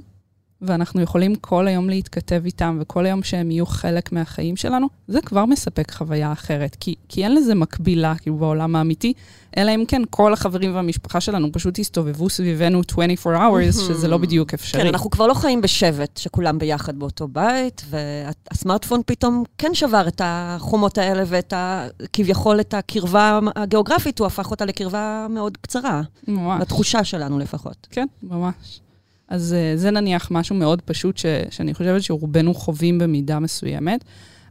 ואנחנו 0.62 1.02
יכולים 1.02 1.36
כל 1.36 1.68
היום 1.68 1.90
להתכתב 1.90 2.42
איתם, 2.46 2.78
וכל 2.82 3.06
היום 3.06 3.24
שהם 3.24 3.52
יהיו 3.52 3.66
חלק 3.66 4.12
מהחיים 4.12 4.56
שלנו, 4.56 4.88
זה 5.08 5.22
כבר 5.22 5.46
מספק 5.46 5.92
חוויה 5.92 6.32
אחרת. 6.32 6.78
כי, 6.80 6.96
כי 7.10 7.24
אין 7.24 7.36
לזה 7.36 7.56
מקבילה, 7.56 8.16
כאילו, 8.16 8.38
בעולם 8.38 8.76
האמיתי, 8.76 9.14
אלא 9.58 9.76
אם 9.76 9.84
כן 9.88 10.02
כל 10.10 10.34
החברים 10.34 10.76
והמשפחה 10.76 11.22
שלנו 11.22 11.52
פשוט 11.52 11.80
יסתובבו 11.80 12.30
סביבנו 12.30 12.82
24 12.90 13.48
hours, 13.48 13.72
שזה 13.72 14.08
לא 14.08 14.18
בדיוק 14.18 14.54
אפשרי. 14.54 14.82
כן, 14.82 14.88
אנחנו 14.88 15.10
כבר 15.10 15.28
לא 15.28 15.34
חיים 15.34 15.62
בשבט, 15.62 16.18
שכולם 16.18 16.60
ביחד 16.60 17.00
באותו 17.00 17.28
בית, 17.28 17.86
והסמארטפון 17.90 19.02
פתאום 19.06 19.44
כן 19.58 19.74
שבר 19.74 20.08
את 20.08 20.22
החומות 20.24 20.98
האלה 20.98 21.24
ואת 21.28 21.54
ה... 21.54 21.88
כביכול 22.14 22.60
את 22.60 22.74
הקרבה 22.74 23.40
הגיאוגרפית, 23.56 24.20
הוא 24.20 24.28
הפך 24.28 24.52
אותה 24.52 24.66
לקרבה 24.66 25.28
מאוד 25.30 25.58
קצרה. 25.58 26.02
ממש. 26.28 26.62
בתחושה 26.62 27.04
שלנו 27.04 27.40
לפחות. 27.40 27.88
כן, 27.92 28.06
ממש. 28.24 28.82
אז 29.32 29.56
uh, 29.56 29.80
זה 29.80 29.92
נניח 29.92 30.28
משהו 30.32 30.56
מאוד 30.56 30.82
פשוט 30.82 31.18
ש, 31.18 31.26
שאני 31.50 31.74
חושבת 31.74 32.04
שרובנו 32.04 32.54
חווים 32.54 33.00
במידה 33.00 33.40
מסוימת. 33.40 34.04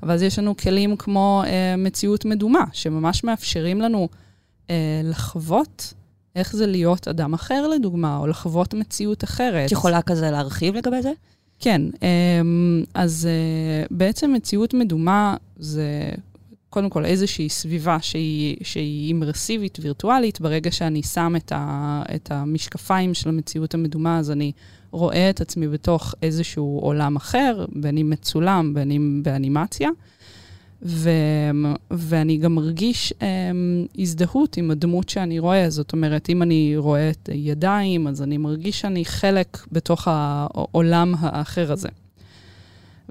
אבל 0.02 0.14
אז 0.14 0.22
יש 0.22 0.38
לנו 0.38 0.56
כלים 0.56 0.96
כמו 0.96 1.42
uh, 1.44 1.48
מציאות 1.78 2.24
מדומה, 2.24 2.64
שממש 2.72 3.24
מאפשרים 3.24 3.80
לנו 3.80 4.08
uh, 4.66 4.70
לחוות 5.04 5.94
איך 6.36 6.56
זה 6.56 6.66
להיות 6.66 7.08
אדם 7.08 7.34
אחר, 7.34 7.68
לדוגמה, 7.68 8.18
או 8.18 8.26
לחוות 8.26 8.74
מציאות 8.74 9.24
אחרת. 9.24 9.66
את 9.66 9.72
יכולה 9.72 10.02
כזה 10.02 10.30
להרחיב 10.30 10.74
לגבי 10.74 11.02
זה? 11.02 11.12
כן, 11.58 11.82
um, 11.94 12.86
אז 12.94 13.28
uh, 13.28 13.86
בעצם 13.90 14.32
מציאות 14.32 14.74
מדומה 14.74 15.36
זה 15.56 16.10
קודם 16.70 16.90
כל 16.90 17.04
איזושהי 17.04 17.48
סביבה 17.48 17.98
שהיא, 18.00 18.56
שהיא 18.62 19.08
אימרסיבית, 19.08 19.78
וירטואלית, 19.82 20.40
ברגע 20.40 20.70
שאני 20.70 21.02
שם 21.02 21.32
את, 21.36 21.52
ה, 21.54 22.02
את 22.14 22.30
המשקפיים 22.30 23.14
של 23.14 23.28
המציאות 23.28 23.74
המדומה, 23.74 24.18
אז 24.18 24.30
אני 24.30 24.52
רואה 24.90 25.30
את 25.30 25.40
עצמי 25.40 25.68
בתוך 25.68 26.14
איזשהו 26.22 26.78
עולם 26.82 27.16
אחר, 27.16 27.64
בין 27.72 27.98
אם 27.98 28.10
מצולם, 28.10 28.74
בין 28.74 28.90
אם 28.90 29.20
באנימציה. 29.24 29.90
ו, 30.82 31.10
ואני 31.90 32.36
גם 32.36 32.54
מרגיש 32.54 33.12
um, 33.18 33.24
הזדהות 33.98 34.56
עם 34.56 34.70
הדמות 34.70 35.08
שאני 35.08 35.38
רואה. 35.38 35.70
זאת 35.70 35.92
אומרת, 35.92 36.30
אם 36.30 36.42
אני 36.42 36.72
רואה 36.76 37.10
את 37.10 37.28
ידיים, 37.32 38.06
אז 38.06 38.22
אני 38.22 38.36
מרגיש 38.36 38.80
שאני 38.80 39.04
חלק 39.04 39.58
בתוך 39.72 40.08
העולם 40.10 41.14
האחר 41.18 41.72
הזה. 41.72 41.88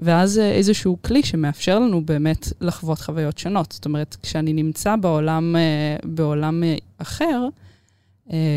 ואז 0.00 0.38
אה, 0.38 0.52
איזשהו 0.52 0.98
כלי 1.02 1.22
שמאפשר 1.22 1.78
לנו 1.78 2.04
באמת 2.04 2.46
לחוות 2.60 2.98
חוויות 2.98 3.38
שונות. 3.38 3.72
זאת 3.72 3.84
אומרת, 3.84 4.16
כשאני 4.22 4.52
נמצא 4.52 4.96
בעולם, 4.96 5.56
אה, 5.56 5.96
בעולם 6.04 6.62
אה, 6.62 6.76
אחר, 6.98 7.48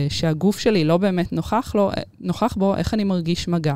שהגוף 0.10 0.60
שלי 0.60 0.84
לא 0.84 0.98
באמת 0.98 1.34
נוכח, 1.34 1.76
לו, 1.76 1.92
נוכח 2.20 2.54
בו, 2.58 2.76
איך 2.76 2.94
אני 2.94 3.04
מרגיש 3.04 3.48
מגע. 3.48 3.76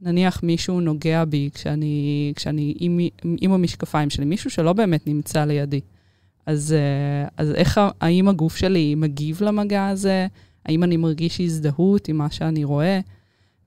נניח 0.00 0.42
מישהו 0.42 0.80
נוגע 0.80 1.24
בי 1.24 1.50
כשאני, 1.54 2.32
כשאני 2.36 2.74
עם, 2.78 3.00
עם 3.40 3.52
המשקפיים 3.52 4.10
שלי, 4.10 4.24
מישהו 4.24 4.50
שלא 4.50 4.72
באמת 4.72 5.06
נמצא 5.06 5.44
לידי. 5.44 5.80
אז, 6.46 6.74
אז 7.36 7.52
איך, 7.54 7.80
האם 8.00 8.28
הגוף 8.28 8.56
שלי 8.56 8.94
מגיב 8.94 9.42
למגע 9.42 9.88
הזה? 9.88 10.26
האם 10.66 10.84
אני 10.84 10.96
מרגיש 10.96 11.40
הזדהות 11.40 12.08
עם 12.08 12.16
מה 12.16 12.30
שאני 12.30 12.64
רואה? 12.64 13.00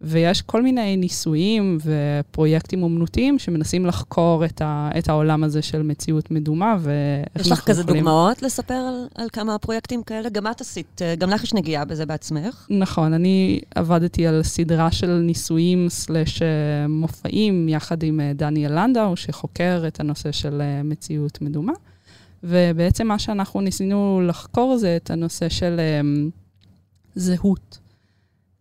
ויש 0.04 0.42
כל 0.42 0.62
מיני 0.62 0.98
ניסויים 0.98 1.78
ופרויקטים 1.84 2.84
אומנותיים 2.84 3.40
שמנסים 3.40 3.86
לחקור 3.86 4.46
את, 4.46 4.62
ה, 4.62 4.90
את 4.98 5.10
העולם 5.10 5.44
הזה 5.44 5.62
של 5.62 5.82
מציאות 5.82 6.32
מדומה, 6.32 6.78
ואיך. 6.80 7.46
יש 7.46 7.52
לך 7.52 7.62
כזה 7.62 7.82
יכולים... 7.82 8.04
דוגמאות 8.04 8.42
לספר 8.42 8.74
על, 8.74 9.08
על 9.16 9.28
כמה 9.34 9.58
פרויקטים 9.58 10.04
כאלה? 10.04 10.30
גם 10.30 10.48
את 10.48 10.62
עשית, 10.62 11.02
גם 11.18 11.30
לך 11.30 11.44
יש 11.44 11.54
נגיעה 11.54 11.86
בזה 11.86 12.06
בעצמך. 12.06 12.68
נכון, 12.70 13.14
אני 13.14 13.60
עבדתי 13.76 14.28
על 14.28 14.44
סדרה 14.44 14.92
של 14.92 15.12
ניסויים 15.12 15.90
סלש 15.90 16.42
אה, 16.42 16.48
מופעים 16.90 17.70
יחד 17.70 18.04
עם 18.04 18.20
אה, 18.20 18.32
דניאל 18.36 18.80
לנדאו, 18.80 19.16
שחוקר 19.16 19.84
את 19.88 20.00
הנושא 20.00 20.32
של 20.32 20.62
אה, 20.62 20.84
מציאות 20.84 21.42
מדומה. 21.42 21.74
ובעצם 22.44 23.08
מה 23.08 23.20
שאנחנו 23.20 23.62
ניסינו 23.62 24.22
לחקור 24.28 24.78
זה 24.78 24.96
את 24.96 25.12
הנושא 25.12 25.50
של 25.50 25.80
זהות. 27.16 27.81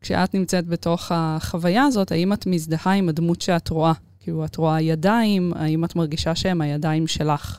כשאת 0.01 0.35
נמצאת 0.35 0.67
בתוך 0.67 1.13
החוויה 1.15 1.85
הזאת, 1.85 2.13
האם 2.13 2.33
את 2.33 2.47
מזדהה 2.47 2.93
עם 2.93 3.09
הדמות 3.09 3.41
שאת 3.41 3.69
רואה? 3.69 3.93
כאילו, 4.21 4.45
את 4.45 4.57
רואה 4.57 4.81
ידיים, 4.81 5.53
האם 5.57 5.85
את 5.85 5.97
מרגישה 5.97 6.35
שהן 6.35 6.61
הידיים 6.61 7.07
שלך? 7.07 7.59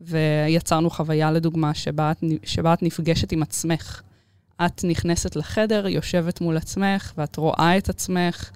ויצרנו 0.00 0.90
חוויה, 0.90 1.30
לדוגמה, 1.32 1.74
שבה 1.74 2.10
את, 2.10 2.24
שבה 2.44 2.72
את 2.72 2.82
נפגשת 2.82 3.32
עם 3.32 3.42
עצמך. 3.42 4.02
את 4.66 4.84
נכנסת 4.84 5.36
לחדר, 5.36 5.86
יושבת 5.88 6.40
מול 6.40 6.56
עצמך, 6.56 7.12
ואת 7.18 7.36
רואה 7.36 7.78
את 7.78 7.88
עצמך, 7.88 8.50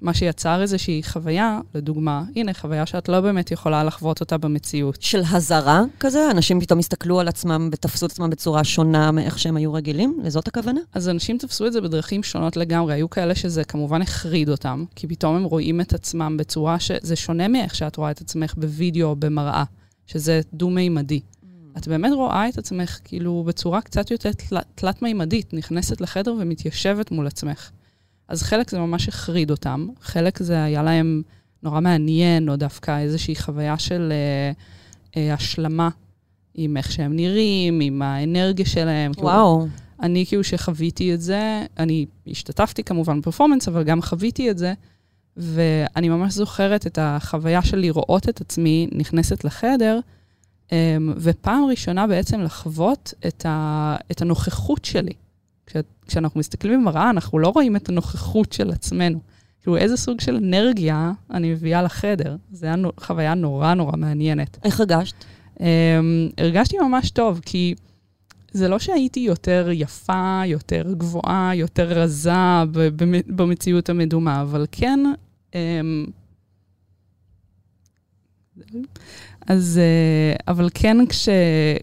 מה 0.00 0.14
שיצר 0.14 0.62
איזושהי 0.62 1.02
חוויה, 1.02 1.60
לדוגמה, 1.74 2.24
הנה, 2.36 2.54
חוויה 2.54 2.86
שאת 2.86 3.08
לא 3.08 3.20
באמת 3.20 3.50
יכולה 3.50 3.84
לחוות 3.84 4.20
אותה 4.20 4.38
במציאות. 4.38 5.02
של 5.02 5.22
הזרה 5.30 5.82
כזה? 6.00 6.30
אנשים 6.30 6.60
פתאום 6.60 6.78
הסתכלו 6.78 7.20
על 7.20 7.28
עצמם 7.28 7.68
ותפסו 7.72 8.06
את 8.06 8.10
עצמם 8.10 8.30
בצורה 8.30 8.64
שונה 8.64 9.10
מאיך 9.10 9.38
שהם 9.38 9.56
היו 9.56 9.72
רגילים? 9.72 10.20
לזאת 10.24 10.48
הכוונה? 10.48 10.80
אז 10.94 11.08
אנשים 11.08 11.38
תפסו 11.38 11.66
את 11.66 11.72
זה 11.72 11.80
בדרכים 11.80 12.22
שונות 12.22 12.56
לגמרי. 12.56 12.94
היו 12.94 13.10
כאלה 13.10 13.34
שזה 13.34 13.64
כמובן 13.64 14.02
החריד 14.02 14.48
אותם, 14.48 14.84
כי 14.96 15.06
פתאום 15.06 15.36
הם 15.36 15.44
רואים 15.44 15.80
את 15.80 15.92
עצמם 15.92 16.36
בצורה 16.36 16.80
שזה 16.80 17.16
שונה 17.16 17.48
מאיך 17.48 17.74
שאת 17.74 17.96
רואה 17.96 18.10
את 18.10 18.20
עצמך 18.20 18.54
בווידאו 18.56 19.08
או 19.08 19.16
במראה, 19.16 19.64
שזה 20.06 20.40
דו-מימדי. 20.54 21.20
Mm. 21.20 21.78
את 21.78 21.88
באמת 21.88 22.12
רואה 22.12 22.48
את 22.48 22.58
עצמך 22.58 22.98
כאילו 23.04 23.44
בצורה 23.46 23.80
קצת 23.80 24.10
יותר 24.10 24.30
תלת-מימדית, 24.74 25.54
נכנסת 25.54 26.00
לחדר 26.00 26.34
ומתיישבת 26.40 27.10
מול 27.10 27.26
עצמך. 27.26 27.70
אז 28.30 28.42
חלק 28.42 28.70
זה 28.70 28.78
ממש 28.78 29.08
החריד 29.08 29.50
אותם, 29.50 29.88
חלק 30.00 30.42
זה 30.42 30.62
היה 30.64 30.82
להם 30.82 31.22
נורא 31.62 31.80
מעניין, 31.80 32.48
או 32.48 32.56
דווקא 32.56 32.98
איזושהי 32.98 33.36
חוויה 33.36 33.78
של 33.78 34.12
אה, 34.12 34.52
אה, 35.16 35.34
השלמה 35.34 35.88
עם 36.54 36.76
איך 36.76 36.92
שהם 36.92 37.16
נראים, 37.16 37.80
עם 37.80 38.02
האנרגיה 38.02 38.66
שלהם. 38.66 39.12
כאילו, 39.12 39.28
וואו. 39.28 39.58
כאילו, 39.58 39.70
אני 40.02 40.26
כאילו 40.26 40.44
שחוויתי 40.44 41.14
את 41.14 41.20
זה, 41.20 41.64
אני 41.78 42.06
השתתפתי 42.26 42.84
כמובן 42.84 43.20
בפרפורמנס, 43.20 43.68
אבל 43.68 43.82
גם 43.82 44.02
חוויתי 44.02 44.50
את 44.50 44.58
זה, 44.58 44.74
ואני 45.36 46.08
ממש 46.08 46.34
זוכרת 46.34 46.86
את 46.86 46.98
החוויה 47.02 47.62
של 47.62 47.76
לראות 47.76 48.28
את 48.28 48.40
עצמי 48.40 48.88
נכנסת 48.92 49.44
לחדר, 49.44 50.00
אה, 50.72 50.96
ופעם 51.16 51.64
ראשונה 51.64 52.06
בעצם 52.06 52.40
לחוות 52.40 53.14
את, 53.26 53.46
ה, 53.46 53.96
את 54.10 54.22
הנוכחות 54.22 54.84
שלי. 54.84 55.12
כשאנחנו 56.10 56.40
מסתכלים 56.40 56.80
במראה, 56.80 57.10
אנחנו 57.10 57.38
לא 57.38 57.48
רואים 57.48 57.76
את 57.76 57.88
הנוכחות 57.88 58.52
של 58.52 58.70
עצמנו. 58.70 59.20
כאילו, 59.62 59.76
איזה 59.76 59.96
סוג 59.96 60.20
של 60.20 60.36
אנרגיה 60.36 61.12
אני 61.30 61.52
מביאה 61.52 61.82
לחדר. 61.82 62.36
זו 62.52 62.66
הייתה 62.66 62.88
חוויה 63.00 63.34
נורא 63.34 63.74
נורא 63.74 63.96
מעניינת. 63.96 64.58
איך 64.64 64.80
הרגשת? 64.80 65.14
Um, 65.56 65.62
הרגשתי 66.38 66.78
ממש 66.78 67.10
טוב, 67.10 67.40
כי 67.46 67.74
זה 68.50 68.68
לא 68.68 68.78
שהייתי 68.78 69.20
יותר 69.20 69.68
יפה, 69.72 70.42
יותר 70.46 70.94
גבוהה, 70.98 71.50
יותר 71.54 72.00
רזה 72.00 72.32
במציאות 73.26 73.88
המדומה, 73.88 74.42
אבל 74.42 74.66
כן... 74.72 75.00
Um, 75.52 76.10
אז, 79.50 79.80
אה, 79.82 80.52
אבל 80.52 80.68
כן, 80.74 81.06
כש, 81.06 81.28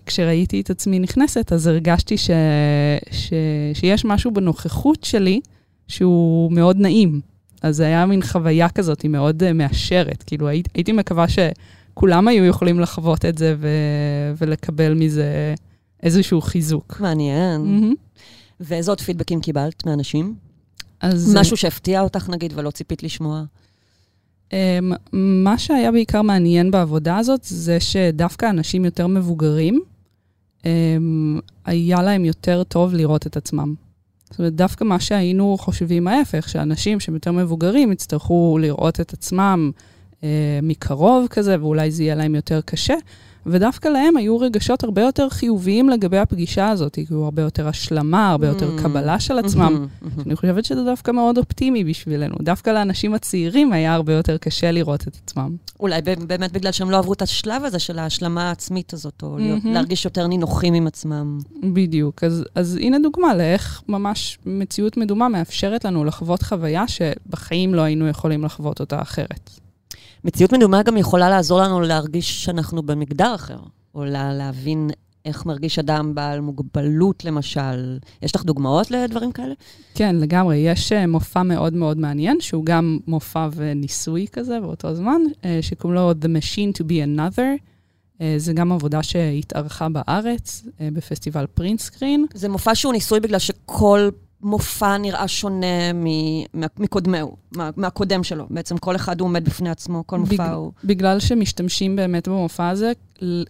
כשראיתי 0.06 0.62
את 0.62 0.70
עצמי 0.70 1.00
נכנסת, 1.00 1.54
אז 1.54 1.68
הרגשתי 1.68 2.18
ש, 2.18 2.30
ש, 3.12 3.34
שיש 3.74 4.06
משהו 4.06 4.32
בנוכחות 4.32 5.04
שלי 5.04 5.42
שהוא 5.88 6.52
מאוד 6.52 6.78
נעים. 6.78 7.22
אז 7.62 7.76
זה 7.76 7.86
היה 7.86 8.06
מין 8.06 8.22
חוויה 8.22 8.70
כזאת, 8.70 9.02
היא 9.02 9.12
מאוד 9.12 9.44
uh, 9.44 9.54
מאשרת. 9.54 10.24
כאילו, 10.24 10.48
היית, 10.48 10.68
הייתי 10.74 10.92
מקווה 10.92 11.26
שכולם 11.28 12.28
היו 12.28 12.46
יכולים 12.46 12.80
לחוות 12.80 13.26
את 13.26 13.38
זה 13.38 13.56
ו, 13.60 13.68
ולקבל 14.38 14.94
מזה 14.94 15.56
איזשהו 16.04 16.42
חיזוק. 16.42 16.98
מעניין. 17.00 17.62
Mm-hmm. 17.62 18.20
ואיזה 18.60 18.92
עוד 18.92 19.02
פידבקים 19.02 19.42
קיבלת 19.42 19.86
מאנשים? 19.86 20.36
אז... 21.02 21.36
משהו 21.36 21.58
שהפתיע 21.58 22.02
אותך, 22.02 22.30
נגיד, 22.30 22.54
ולא 22.56 22.72
ציפית 22.72 23.04
לשמוע? 23.04 23.44
Um, 24.50 24.54
מה 25.14 25.58
שהיה 25.58 25.92
בעיקר 25.92 26.22
מעניין 26.22 26.72
בעבודה 26.72 27.18
הזאת, 27.18 27.40
זה 27.44 27.80
שדווקא 27.80 28.50
אנשים 28.50 28.86
יותר 28.86 29.08
מבוגרים, 29.08 29.82
um, 30.62 30.66
היה 31.66 32.02
להם 32.02 32.26
יותר 32.26 32.64
טוב 32.64 32.94
לראות 32.94 33.28
את 33.28 33.38
עצמם. 33.38 33.74
זאת 34.30 34.40
אומרת, 34.40 34.54
דווקא 34.54 34.84
מה 34.84 35.00
שהיינו 35.00 35.58
חושבים 35.60 36.08
ההפך, 36.08 36.50
שאנשים 36.50 37.00
שהם 37.00 37.14
יותר 37.14 37.32
מבוגרים 37.32 37.92
יצטרכו 37.92 38.58
לראות 38.62 39.00
את 39.00 39.14
עצמם 39.14 39.72
uh, 40.14 40.24
מקרוב 40.64 41.28
כזה, 41.30 41.56
ואולי 41.60 41.92
זה 41.92 42.04
יהיה 42.04 42.16
להם 42.16 42.36
יותר 42.36 42.62
קשה. 42.62 42.96
ודווקא 43.48 43.88
להם 43.88 44.18
היו 44.18 44.38
רגשות 44.38 44.84
הרבה 44.84 45.02
יותר 45.02 45.30
חיוביים 45.30 45.90
לגבי 45.90 46.18
הפגישה 46.18 46.70
הזאת, 46.70 46.94
כאילו 46.94 47.26
הרבה 47.26 47.42
יותר 47.42 47.68
השלמה, 47.68 48.30
הרבה 48.32 48.48
יותר 48.48 48.76
mm. 48.78 48.82
קבלה 48.82 49.20
של 49.20 49.40
עצמם. 49.40 49.86
Mm-hmm, 49.86 50.06
mm-hmm. 50.06 50.22
אני 50.26 50.36
חושבת 50.36 50.66
שזה 50.66 50.84
דווקא 50.84 51.12
מאוד 51.12 51.38
אופטימי 51.38 51.84
בשבילנו. 51.84 52.36
דווקא 52.42 52.70
לאנשים 52.70 53.14
הצעירים 53.14 53.74
היה 53.74 53.94
הרבה 53.94 54.14
יותר 54.14 54.38
קשה 54.38 54.72
לראות 54.72 55.08
את 55.08 55.18
עצמם. 55.24 55.56
אולי 55.80 56.02
באמת 56.28 56.52
בגלל 56.52 56.72
שהם 56.72 56.90
לא 56.90 56.98
עברו 56.98 57.14
את 57.14 57.22
השלב 57.22 57.64
הזה 57.64 57.80
של 57.80 58.00
ההשלמה 58.00 58.50
העצמית 58.50 58.94
הזאת, 58.94 59.24
או 59.24 59.38
mm-hmm. 59.38 59.68
להרגיש 59.68 60.06
יותר 60.06 60.28
נינוחים 60.28 60.74
עם 60.74 60.88
עצמם. 60.88 61.40
בדיוק. 61.64 62.24
אז, 62.24 62.44
אז 62.56 62.76
הנה 62.76 62.98
דוגמה 63.00 63.36
לאיך 63.36 63.82
ממש 63.88 64.38
מציאות 64.46 64.98
מדומה 64.98 65.30
מאפשרת 65.30 65.86
לנו 65.86 66.06
לחוות 66.06 66.42
חוויה 66.42 66.88
שבחיים 66.88 67.76
לא 67.76 67.82
היינו 67.82 68.08
יכולים 68.08 68.44
לחוות 68.44 68.80
אותה 68.80 69.02
אחרת. 69.02 69.67
מציאות 70.24 70.54
מדומה 70.54 70.84
גם 70.84 70.98
יכולה 70.98 71.30
לעזור 71.30 71.62
לנו 71.62 71.82
להרגיש 71.82 72.46
שאנחנו 72.46 72.84
במגדר 72.84 73.36
אחר, 73.36 73.60
או 73.96 74.06
לה, 74.06 74.34
להבין 74.34 74.90
איך 75.28 75.46
מרגיש 75.46 75.80
אדם 75.80 76.16
בעל 76.16 76.40
מוגבלות, 76.42 77.26
למשל. 77.26 77.98
יש 78.22 78.36
לך 78.36 78.44
דוגמאות 78.44 78.92
לדברים 78.92 79.32
כאלה? 79.32 79.54
כן, 79.96 80.16
לגמרי. 80.16 80.58
יש 80.58 80.92
אה, 80.92 81.08
מופע 81.08 81.44
מאוד 81.44 81.74
מאוד 81.74 81.98
מעניין, 81.98 82.42
שהוא 82.42 82.66
גם 82.66 83.00
מופע 83.08 83.48
וניסוי 83.56 84.26
כזה 84.32 84.60
באותו 84.60 84.96
זמן, 84.96 85.22
אה, 85.46 85.60
שקוראים 85.62 85.96
לו 86.00 86.12
The 86.12 86.26
Machine 86.26 86.82
to 86.82 86.84
be 86.84 87.18
Another. 87.18 87.64
אה, 88.22 88.34
זה 88.38 88.54
גם 88.54 88.72
עבודה 88.72 89.04
שהתארכה 89.04 89.90
בארץ, 89.90 90.64
בפסטיבל 90.82 91.46
פרינסקרין. 91.54 92.26
זה 92.34 92.50
מופע 92.50 92.76
שהוא 92.76 92.94
ניסוי 92.94 93.20
בגלל 93.20 93.40
שכל 93.40 94.10
מופע 94.42 94.98
נראה 94.98 95.28
שונה 95.28 95.92
מקודמהו, 96.78 97.36
מהקודם 97.52 98.24
שלו. 98.24 98.46
בעצם 98.50 98.78
כל 98.78 98.96
אחד 98.96 99.20
הוא 99.20 99.28
עומד 99.28 99.46
בפני 99.46 99.70
עצמו, 99.70 100.04
כל 100.08 100.20
מופע 100.20 100.34
בג, 100.48 100.54
הוא... 100.54 100.72
בגלל 100.84 101.20
שמשתמשים 101.20 101.96
באמת 101.96 102.28
במופע 102.28 102.70
הזה 102.70 102.92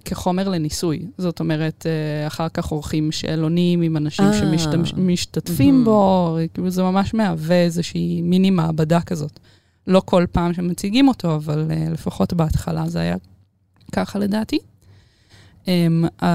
כחומר 0.05 0.49
לניסוי. 0.49 1.05
זאת 1.17 1.39
אומרת, 1.39 1.85
אה, 1.85 2.27
אחר 2.27 2.49
כך 2.49 2.65
עורכים 2.65 3.11
שאלונים 3.11 3.81
עם 3.81 3.97
אנשים 3.97 4.25
אה. 4.25 4.85
שמשתתפים 4.85 5.85
בו, 5.85 6.37
זה 6.67 6.83
ממש 6.83 7.13
מהווה 7.13 7.63
איזושהי 7.63 8.21
מיני 8.21 8.49
מעבדה 8.49 9.01
כזאת. 9.01 9.39
לא 9.87 10.01
כל 10.05 10.25
פעם 10.31 10.53
שמציגים 10.53 11.07
אותו, 11.07 11.35
אבל 11.35 11.65
uh, 11.69 11.93
לפחות 11.93 12.33
בהתחלה 12.33 12.89
זה 12.89 12.99
היה 12.99 13.15
ככה 13.91 14.19
לדעתי. 14.19 14.59
Uh, 15.67 16.25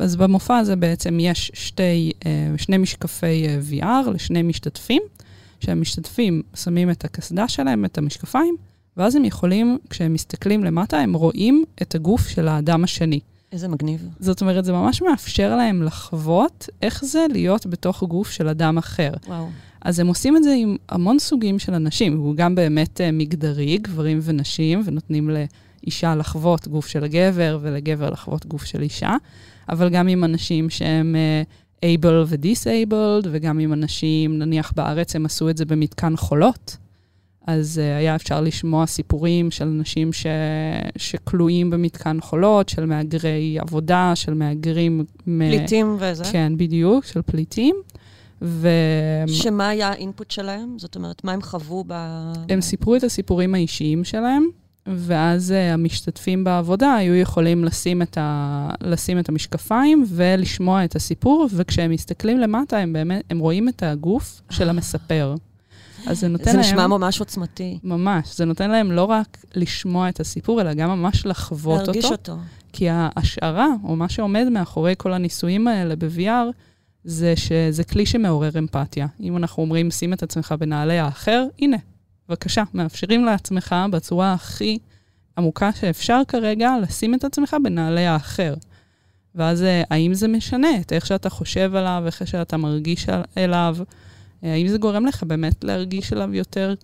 אז 0.00 0.16
במופע 0.16 0.56
הזה 0.56 0.76
בעצם 0.76 1.20
יש 1.20 1.50
שתי, 1.54 2.12
uh, 2.20 2.24
שני 2.56 2.78
משקפי 2.78 3.46
uh, 3.46 3.72
VR 3.72 4.10
לשני 4.10 4.42
משתתפים, 4.42 5.02
שהמשתתפים 5.60 6.42
שמים 6.54 6.90
את 6.90 7.04
הקסדה 7.04 7.48
שלהם, 7.48 7.84
את 7.84 7.98
המשקפיים, 7.98 8.56
ואז 8.96 9.16
הם 9.16 9.24
יכולים, 9.24 9.78
כשהם 9.90 10.12
מסתכלים 10.12 10.64
למטה, 10.64 10.98
הם 10.98 11.14
רואים 11.14 11.64
את 11.82 11.94
הגוף 11.94 12.28
של 12.28 12.48
האדם 12.48 12.84
השני. 12.84 13.20
איזה 13.52 13.68
מגניב. 13.68 14.08
זאת 14.20 14.40
אומרת, 14.40 14.64
זה 14.64 14.72
ממש 14.72 15.02
מאפשר 15.02 15.56
להם 15.56 15.82
לחוות 15.82 16.68
איך 16.82 17.04
זה 17.04 17.26
להיות 17.30 17.66
בתוך 17.66 18.02
גוף 18.02 18.30
של 18.30 18.48
אדם 18.48 18.78
אחר. 18.78 19.10
וואו. 19.26 19.48
אז 19.80 19.98
הם 19.98 20.06
עושים 20.06 20.36
את 20.36 20.42
זה 20.42 20.54
עם 20.58 20.76
המון 20.88 21.18
סוגים 21.18 21.58
של 21.58 21.74
אנשים, 21.74 22.18
הוא 22.18 22.34
גם 22.34 22.54
באמת 22.54 23.00
uh, 23.00 23.04
מגדרי, 23.12 23.78
גברים 23.78 24.18
ונשים, 24.22 24.82
ונותנים 24.84 25.30
לאישה 25.82 26.14
לחוות 26.14 26.68
גוף 26.68 26.86
של 26.86 27.04
הגבר 27.04 27.58
ולגבר 27.62 28.10
לחוות 28.10 28.46
גוף 28.46 28.64
של 28.64 28.82
אישה, 28.82 29.16
אבל 29.68 29.88
גם 29.88 30.08
עם 30.08 30.24
אנשים 30.24 30.70
שהם 30.70 31.16
uh, 31.80 31.84
able 31.84 32.26
ו-disabled, 32.26 33.28
וגם 33.30 33.58
עם 33.58 33.72
אנשים, 33.72 34.38
נניח 34.38 34.72
בארץ 34.76 35.16
הם 35.16 35.26
עשו 35.26 35.50
את 35.50 35.56
זה 35.56 35.64
במתקן 35.64 36.16
חולות, 36.16 36.76
אז 37.46 37.80
uh, 37.82 37.98
היה 37.98 38.14
אפשר 38.14 38.40
לשמוע 38.40 38.86
סיפורים 38.86 39.50
של 39.50 39.64
אנשים 39.64 40.12
ש... 40.12 40.26
שכלואים 40.96 41.70
במתקן 41.70 42.18
חולות, 42.20 42.68
של 42.68 42.84
מהגרי 42.84 43.58
עבודה, 43.60 44.12
של 44.14 44.34
מהגרים... 44.34 45.04
פליטים 45.24 45.96
וזה? 45.98 46.24
כן, 46.32 46.52
בדיוק, 46.56 47.04
של 47.04 47.22
פליטים. 47.22 47.76
ו... 48.42 48.68
שמה 49.26 49.68
היה 49.68 49.88
האינפוט 49.88 50.30
שלהם? 50.30 50.78
זאת 50.78 50.96
אומרת, 50.96 51.24
מה 51.24 51.32
הם 51.32 51.42
חוו 51.42 51.84
ב... 51.86 51.92
הם 52.48 52.60
סיפרו 52.60 52.96
את 52.96 53.04
הסיפורים 53.04 53.54
האישיים 53.54 54.04
שלהם, 54.04 54.46
ואז 54.86 55.50
uh, 55.50 55.74
המשתתפים 55.74 56.44
בעבודה 56.44 56.94
היו 56.94 57.14
יכולים 57.14 57.64
לשים 57.64 58.02
את, 58.02 58.18
ה... 58.18 58.70
לשים 58.80 59.18
את 59.18 59.28
המשקפיים 59.28 60.04
ולשמוע 60.08 60.84
את 60.84 60.96
הסיפור, 60.96 61.48
וכשהם 61.52 61.90
מסתכלים 61.90 62.38
למטה, 62.38 62.78
הם 62.78 62.92
באמת, 62.92 63.22
הם 63.30 63.38
רואים 63.38 63.68
את 63.68 63.82
הגוף 63.82 64.42
של 64.50 64.68
המספר. 64.68 65.34
אז 66.06 66.20
זה 66.20 66.28
נותן 66.28 66.44
זה 66.44 66.52
להם... 66.52 66.62
זה 66.62 66.68
נשמע 66.72 66.86
ממש 66.86 67.20
עוצמתי. 67.20 67.78
ממש. 67.84 68.36
זה 68.36 68.44
נותן 68.44 68.70
להם 68.70 68.92
לא 68.92 69.04
רק 69.04 69.38
לשמוע 69.54 70.08
את 70.08 70.20
הסיפור, 70.20 70.60
אלא 70.60 70.74
גם 70.74 70.90
ממש 70.90 71.26
לחוות 71.26 71.80
אותו. 71.80 71.92
להרגיש 71.92 72.04
אותו. 72.04 72.36
כי 72.72 72.88
ההשערה, 72.90 73.68
או 73.84 73.96
מה 73.96 74.08
שעומד 74.08 74.46
מאחורי 74.50 74.94
כל 74.98 75.12
הניסויים 75.12 75.68
האלה 75.68 75.96
ב-VR, 75.96 76.52
זה 77.04 77.34
שזה 77.36 77.84
כלי 77.84 78.06
שמעורר 78.06 78.50
אמפתיה. 78.58 79.06
אם 79.20 79.36
אנחנו 79.36 79.62
אומרים, 79.62 79.90
שים 79.90 80.12
את 80.12 80.22
עצמך 80.22 80.54
בנעלי 80.58 80.98
האחר, 80.98 81.44
הנה, 81.58 81.76
בבקשה, 82.32 82.62
מאפשרים 82.74 83.24
לעצמך 83.24 83.74
בצורה 83.90 84.32
הכי 84.32 84.78
עמוקה 85.38 85.70
שאפשר 85.72 86.20
כרגע, 86.28 86.70
לשים 86.82 87.14
את 87.14 87.24
עצמך 87.24 87.56
בנעלי 87.64 88.06
האחר. 88.06 88.54
ואז 89.34 89.62
אה, 89.62 89.82
האם 89.90 90.14
זה 90.14 90.28
משנה 90.28 90.68
את 90.80 90.92
איך 90.92 91.06
שאתה 91.06 91.30
חושב 91.30 91.74
עליו, 91.74 92.02
איך 92.06 92.26
שאתה 92.26 92.56
מרגיש 92.56 93.06
אליו, 93.36 93.76
אה, 94.44 94.52
האם 94.52 94.68
זה 94.68 94.78
גורם 94.78 95.06
לך 95.06 95.22
באמת 95.22 95.64
להרגיש 95.64 96.12
אליו 96.12 96.34
יותר 96.34 96.74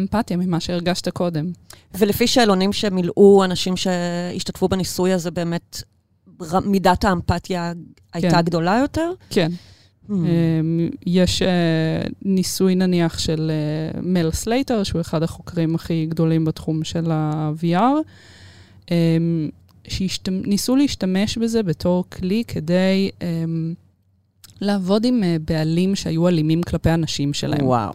אמפתיה 0.00 0.36
ממה 0.36 0.60
שהרגשת 0.60 1.08
קודם? 1.08 1.52
ולפי 1.94 2.26
שאלונים 2.26 2.72
שמילאו 2.72 3.44
אנשים 3.44 3.76
שהשתתפו 3.76 4.68
בניסוי 4.68 5.12
הזה, 5.12 5.30
באמת 5.30 5.82
מידת 6.64 7.04
האמפתיה 7.04 7.72
הייתה 8.12 8.36
כן. 8.36 8.42
גדולה 8.42 8.78
יותר? 8.82 9.12
כן. 9.30 9.52
אמ, 10.10 10.88
יש 11.06 11.42
אה, 11.42 11.48
ניסוי 12.22 12.74
נניח 12.74 13.18
של 13.18 13.50
אה, 13.50 14.00
מל 14.02 14.30
סלייטר, 14.32 14.82
שהוא 14.82 15.00
אחד 15.00 15.22
החוקרים 15.22 15.74
הכי 15.74 16.06
גדולים 16.06 16.44
בתחום 16.44 16.84
של 16.84 17.10
ה-VR, 17.10 17.80
אמ, 18.90 19.48
שניסו 19.88 20.76
להשתמש 20.76 21.38
בזה 21.38 21.62
בתור 21.62 22.04
כלי 22.10 22.42
כדי 22.48 23.10
אמ, 23.22 23.74
לעבוד 24.60 25.04
עם 25.04 25.22
אה, 25.24 25.36
בעלים 25.44 25.94
שהיו 25.94 26.28
אלימים 26.28 26.62
כלפי 26.62 26.90
הנשים 26.90 27.32
שלהם. 27.32 27.66
וואו. 27.66 27.92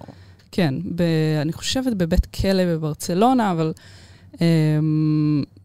כן, 0.52 0.74
ב, 0.96 1.02
אני 1.42 1.54
חושבת 1.54 1.94
בבית 1.94 2.26
כלא 2.26 2.66
בברצלונה, 2.66 3.52
אבל 3.52 3.74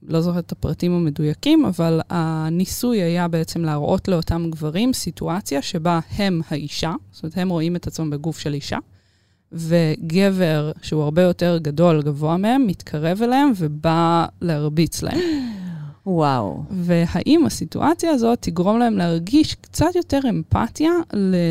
לא 0.08 0.20
זוכרת 0.20 0.44
את 0.44 0.52
הפרטים 0.52 0.92
המדויקים, 0.92 1.64
אבל 1.64 2.00
הניסוי 2.10 3.02
היה 3.02 3.28
בעצם 3.28 3.64
להראות 3.64 4.08
לאותם 4.08 4.46
גברים 4.50 4.92
סיטואציה 4.92 5.62
שבה 5.62 6.00
הם 6.16 6.40
האישה, 6.48 6.92
זאת 7.12 7.22
אומרת, 7.22 7.38
הם 7.38 7.48
רואים 7.48 7.76
את 7.76 7.86
עצמם 7.86 8.10
בגוף 8.10 8.38
של 8.38 8.54
אישה, 8.54 8.78
וגבר 9.52 10.72
שהוא 10.82 11.02
הרבה 11.02 11.22
יותר 11.22 11.58
גדול, 11.62 12.02
גבוה 12.02 12.36
מהם, 12.36 12.66
מתקרב 12.66 13.22
אליהם 13.22 13.52
ובא 13.56 14.26
להרביץ 14.40 15.02
להם. 15.02 15.20
וואו. 16.06 16.62
והאם 16.70 17.46
הסיטואציה 17.46 18.10
הזאת 18.10 18.38
תגרום 18.40 18.78
להם 18.78 18.96
להרגיש 18.96 19.54
קצת 19.54 19.94
יותר 19.94 20.20
אמפתיה 20.28 20.90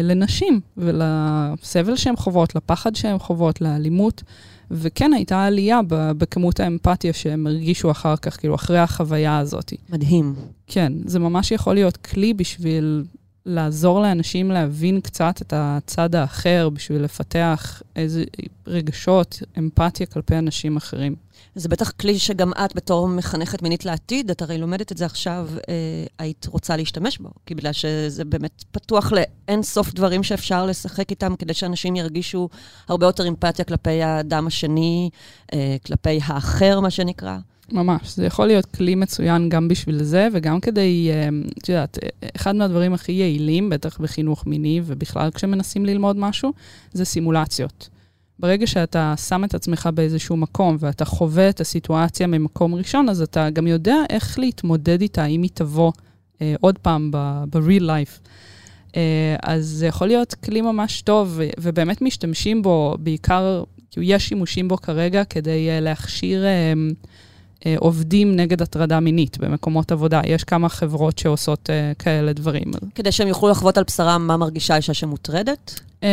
לנשים 0.03 0.59
ולסבל 0.77 1.95
שהן 1.95 2.15
חוות, 2.15 2.55
לפחד 2.55 2.95
שהן 2.95 3.19
חוות, 3.19 3.61
לאלימות. 3.61 4.23
וכן 4.71 5.13
הייתה 5.13 5.43
עלייה 5.43 5.79
בכמות 5.89 6.59
האמפתיה 6.59 7.13
שהם 7.13 7.47
הרגישו 7.47 7.91
אחר 7.91 8.15
כך, 8.15 8.39
כאילו, 8.39 8.55
אחרי 8.55 8.79
החוויה 8.79 9.37
הזאת. 9.37 9.73
מדהים. 9.89 10.35
כן, 10.67 10.93
זה 11.05 11.19
ממש 11.19 11.51
יכול 11.51 11.73
להיות 11.73 11.97
כלי 11.97 12.33
בשביל 12.33 13.03
לעזור 13.49 14.01
לאנשים 14.01 14.51
להבין 14.51 15.01
קצת 15.01 15.41
את 15.41 15.53
הצד 15.55 16.15
האחר, 16.15 16.69
בשביל 16.69 17.01
לפתח 17.01 17.81
איזה 17.95 18.23
רגשות, 18.67 19.39
אמפתיה 19.57 20.05
כלפי 20.05 20.35
אנשים 20.35 20.77
אחרים. 20.77 21.15
זה 21.55 21.69
בטח 21.69 21.91
כלי 21.91 22.19
שגם 22.19 22.51
את, 22.53 22.75
בתור 22.75 23.07
מחנכת 23.07 23.61
מינית 23.61 23.85
לעתיד, 23.85 24.29
את 24.31 24.41
הרי 24.41 24.57
לומדת 24.57 24.91
את 24.91 24.97
זה 24.97 25.05
עכשיו, 25.05 25.49
אה, 25.69 25.73
היית 26.19 26.47
רוצה 26.49 26.77
להשתמש 26.77 27.17
בו, 27.17 27.29
כי 27.45 27.55
בגלל 27.55 27.73
שזה 27.73 28.25
באמת 28.25 28.63
פתוח 28.71 29.11
לאין 29.11 29.63
סוף 29.63 29.93
דברים 29.93 30.23
שאפשר 30.23 30.65
לשחק 30.65 31.09
איתם, 31.11 31.35
כדי 31.39 31.53
שאנשים 31.53 31.95
ירגישו 31.95 32.49
הרבה 32.87 33.05
יותר 33.05 33.27
אמפתיה 33.27 33.65
כלפי 33.65 34.03
האדם 34.03 34.47
השני, 34.47 35.09
אה, 35.53 35.75
כלפי 35.85 36.19
האחר, 36.23 36.79
מה 36.79 36.89
שנקרא. 36.89 37.37
ממש, 37.71 38.15
זה 38.15 38.25
יכול 38.25 38.47
להיות 38.47 38.65
כלי 38.65 38.95
מצוין 38.95 39.49
גם 39.49 39.67
בשביל 39.67 40.03
זה, 40.03 40.27
וגם 40.33 40.59
כדי, 40.59 41.09
אה, 41.11 41.29
את 41.57 41.69
יודעת, 41.69 41.97
אחד 42.35 42.55
מהדברים 42.55 42.93
הכי 42.93 43.11
יעילים, 43.11 43.69
בטח 43.69 43.97
בחינוך 44.01 44.47
מיני 44.47 44.81
ובכלל 44.85 45.31
כשמנסים 45.31 45.85
ללמוד 45.85 46.17
משהו, 46.17 46.53
זה 46.93 47.05
סימולציות. 47.05 47.89
ברגע 48.39 48.67
שאתה 48.67 49.13
שם 49.27 49.43
את 49.43 49.53
עצמך 49.53 49.89
באיזשהו 49.93 50.37
מקום 50.37 50.77
ואתה 50.79 51.05
חווה 51.05 51.49
את 51.49 51.61
הסיטואציה 51.61 52.27
ממקום 52.27 52.75
ראשון, 52.75 53.09
אז 53.09 53.21
אתה 53.21 53.49
גם 53.49 53.67
יודע 53.67 53.95
איך 54.09 54.39
להתמודד 54.39 55.01
איתה, 55.01 55.25
אם 55.25 55.41
היא 55.41 55.51
תבוא 55.53 55.91
אה, 56.41 56.55
עוד 56.59 56.77
פעם 56.77 57.11
ב-real 57.11 57.81
life. 57.81 58.29
אה, 58.95 59.35
אז 59.43 59.65
זה 59.65 59.87
יכול 59.87 60.07
להיות 60.07 60.33
כלי 60.33 60.61
ממש 60.61 61.01
טוב, 61.01 61.39
ובאמת 61.59 62.01
משתמשים 62.01 62.61
בו, 62.61 62.95
בעיקר, 62.99 63.63
כאילו 63.91 64.05
יש 64.05 64.27
שימושים 64.27 64.67
בו 64.67 64.77
כרגע 64.77 65.23
כדי 65.23 65.69
אה, 65.69 65.79
להכשיר... 65.79 66.45
אה, 66.45 66.73
עובדים 67.77 68.35
נגד 68.35 68.61
הטרדה 68.61 68.99
מינית 68.99 69.37
במקומות 69.37 69.91
עבודה. 69.91 70.21
יש 70.25 70.43
כמה 70.43 70.69
חברות 70.69 71.17
שעושות 71.17 71.69
אה, 71.69 71.91
כאלה 71.99 72.33
דברים. 72.33 72.71
כדי 72.95 73.11
שהם 73.11 73.27
יוכלו 73.27 73.49
לחוות 73.49 73.77
על 73.77 73.83
בשרם 73.83 74.27
מה 74.27 74.37
מרגישה 74.37 74.75
אישה 74.75 74.93
שמוטרדת? 74.93 75.79
Um, 75.99 76.03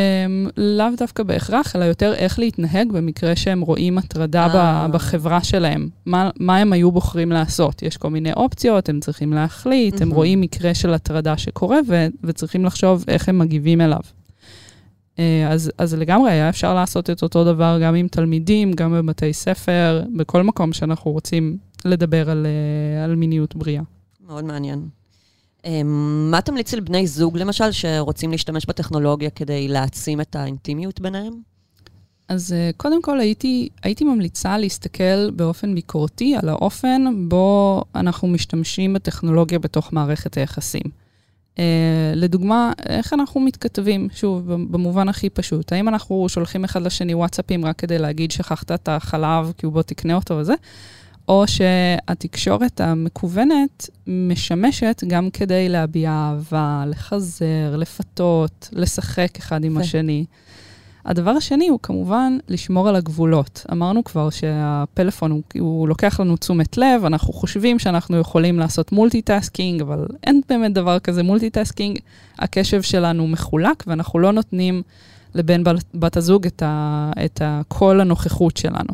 לאו 0.57 0.87
דווקא 0.97 1.23
בהכרח, 1.23 1.77
אלא 1.77 1.85
יותר 1.85 2.15
איך 2.15 2.39
להתנהג 2.39 2.93
במקרה 2.93 3.37
שהם 3.37 3.61
רואים 3.61 3.99
הטרדה 3.99 4.47
אה. 4.55 4.89
בחברה 4.89 5.45
שלהם. 5.45 5.89
מה, 6.07 6.31
מה 6.41 6.57
הם 6.57 6.73
היו 6.73 6.93
בוחרים 6.93 7.33
לעשות? 7.33 7.83
יש 7.83 7.97
כל 7.97 8.11
מיני 8.11 8.33
אופציות, 8.33 8.89
הם 8.89 9.01
צריכים 9.01 9.33
להחליט, 9.33 9.95
mm-hmm. 9.95 10.03
הם 10.03 10.11
רואים 10.11 10.41
מקרה 10.41 10.75
של 10.75 10.95
הטרדה 10.95 11.37
שקורה 11.37 11.79
ו- 11.89 12.07
וצריכים 12.25 12.65
לחשוב 12.65 13.05
איך 13.09 13.29
הם 13.29 13.39
מגיבים 13.39 13.81
אליו. 13.81 14.01
אה, 15.19 15.49
אז, 15.53 15.71
אז 15.79 15.95
לגמרי 15.95 16.31
היה 16.31 16.49
אפשר 16.49 16.75
לעשות 16.75 17.11
את 17.11 17.23
אותו 17.23 17.45
דבר 17.45 17.79
גם 17.83 17.95
עם 17.95 18.09
תלמידים, 18.09 18.73
גם 18.73 18.93
בבתי 18.93 19.33
ספר, 19.33 20.03
בכל 20.17 20.43
מקום 20.43 20.73
שאנחנו 20.73 21.11
רוצים 21.11 21.59
לדבר 21.85 22.31
על, 22.31 22.47
אה, 22.47 23.05
על 23.05 23.15
מיניות 23.15 23.57
בריאה. 23.57 23.83
מאוד 24.27 24.45
מעניין. 24.45 24.89
אה, 25.65 25.83
מה 26.31 26.41
תמליץ 26.41 26.75
לבני 26.75 27.07
זוג, 27.07 27.39
למשל, 27.39 27.73
שרוצים 27.73 28.31
להשתמש 28.31 28.67
בטכנולוגיה 28.67 29.31
כדי 29.31 29.69
להעצים 29.69 30.21
את 30.21 30.37
האינטימיות 30.37 31.01
ביניהם? 31.01 31.33
אז 32.29 32.55
קודם 32.77 33.03
כל 33.03 33.21
הייתי, 33.21 33.69
הייתי 33.83 34.05
ממליצה 34.05 34.59
להסתכל 34.59 35.31
באופן 35.31 35.75
ביקורתי 35.75 36.37
על 36.37 36.49
האופן 36.49 37.29
בו 37.29 37.85
אנחנו 37.95 38.29
משתמשים 38.29 38.93
בטכנולוגיה 38.93 39.59
בתוך 39.59 39.93
מערכת 39.93 40.37
היחסים. 40.37 41.06
אה, 41.57 41.59
לדוגמה, 42.15 42.73
איך 42.89 43.13
אנחנו 43.13 43.41
מתכתבים, 43.41 44.09
שוב, 44.15 44.53
במובן 44.53 45.09
הכי 45.09 45.31
פשוט. 45.31 45.73
האם 45.73 45.89
אנחנו 45.89 46.27
שולחים 46.29 46.65
אחד 46.65 46.83
לשני 46.83 47.15
וואטסאפים 47.15 47.65
רק 47.65 47.77
כדי 47.79 47.99
להגיד 47.99 48.31
שכחת 48.31 48.73
את 48.73 48.89
החלב, 48.89 49.53
כי 49.59 49.67
הוא 49.67 49.73
בוא 49.73 49.83
תקנה 49.83 50.15
אותו 50.15 50.35
וזה, 50.35 50.55
או 51.29 51.45
שהתקשורת 51.47 52.81
המקוונת 52.81 53.91
משמשת 54.07 55.03
גם 55.07 55.31
כדי 55.31 55.69
להביע 55.69 56.11
אהבה, 56.11 56.85
לחזר, 56.87 57.77
לפתות, 57.77 58.69
לשחק 58.73 59.39
אחד 59.39 59.65
עם 59.65 59.79
השני. 59.79 60.25
הדבר 61.07 61.31
השני 61.31 61.69
הוא 61.69 61.79
כמובן 61.83 62.39
לשמור 62.49 62.89
על 62.89 62.97
הגבולות. 62.97 63.67
אמרנו 63.73 64.05
כבר 64.05 64.31
שהפלאפון 64.31 65.31
הוא, 65.31 65.43
הוא 65.59 65.89
לוקח 65.89 66.21
לנו 66.21 66.37
תשומת 66.37 66.77
לב, 66.77 67.05
אנחנו 67.05 67.33
חושבים 67.33 67.79
שאנחנו 67.79 68.17
יכולים 68.17 68.59
לעשות 68.59 68.93
multitasking, 68.93 69.81
אבל 69.81 70.07
אין 70.25 70.41
באמת 70.49 70.73
דבר 70.73 70.99
כזה 70.99 71.23
multitasking. 71.23 71.99
הקשב 72.39 72.83
שלנו 72.83 73.27
מחולק 73.27 73.85
ואנחנו 73.87 74.19
לא 74.19 74.33
נותנים 74.33 74.83
לבן 75.35 75.63
בת 75.95 76.17
הזוג 76.17 76.47
את, 76.47 76.63
ה, 76.63 77.11
את 77.25 77.43
כל 77.69 78.01
הנוכחות 78.01 78.57
שלנו. 78.57 78.93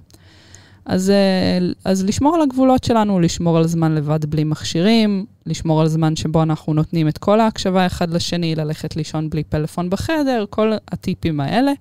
אז, 0.87 1.11
אה, 1.11 1.59
אז 1.85 2.05
לשמור 2.05 2.35
על 2.35 2.43
הגבולות 2.43 2.85
שלנו, 2.85 3.21
לשמור 3.21 3.59
על 3.59 3.67
זמן 3.67 3.95
לבד 3.95 4.25
בלי 4.25 4.45
מכשירים, 4.45 5.27
לשמור 5.47 5.81
על 5.81 5.89
זמן 5.89 6.17
שבו 6.17 6.43
אנחנו 6.43 6.75
נותנים 6.75 7.09
את 7.09 7.19
כל 7.19 7.41
ההקשבה 7.41 7.87
אחד 7.87 8.11
לשני, 8.11 8.55
ללכת 8.55 8.97
לישון 8.97 9.31
בלי 9.31 9.45
פלאפון 9.45 9.91
בחדר, 9.91 10.45
כל 10.51 10.73
הטיפים 10.89 11.41
האלה, 11.41 11.73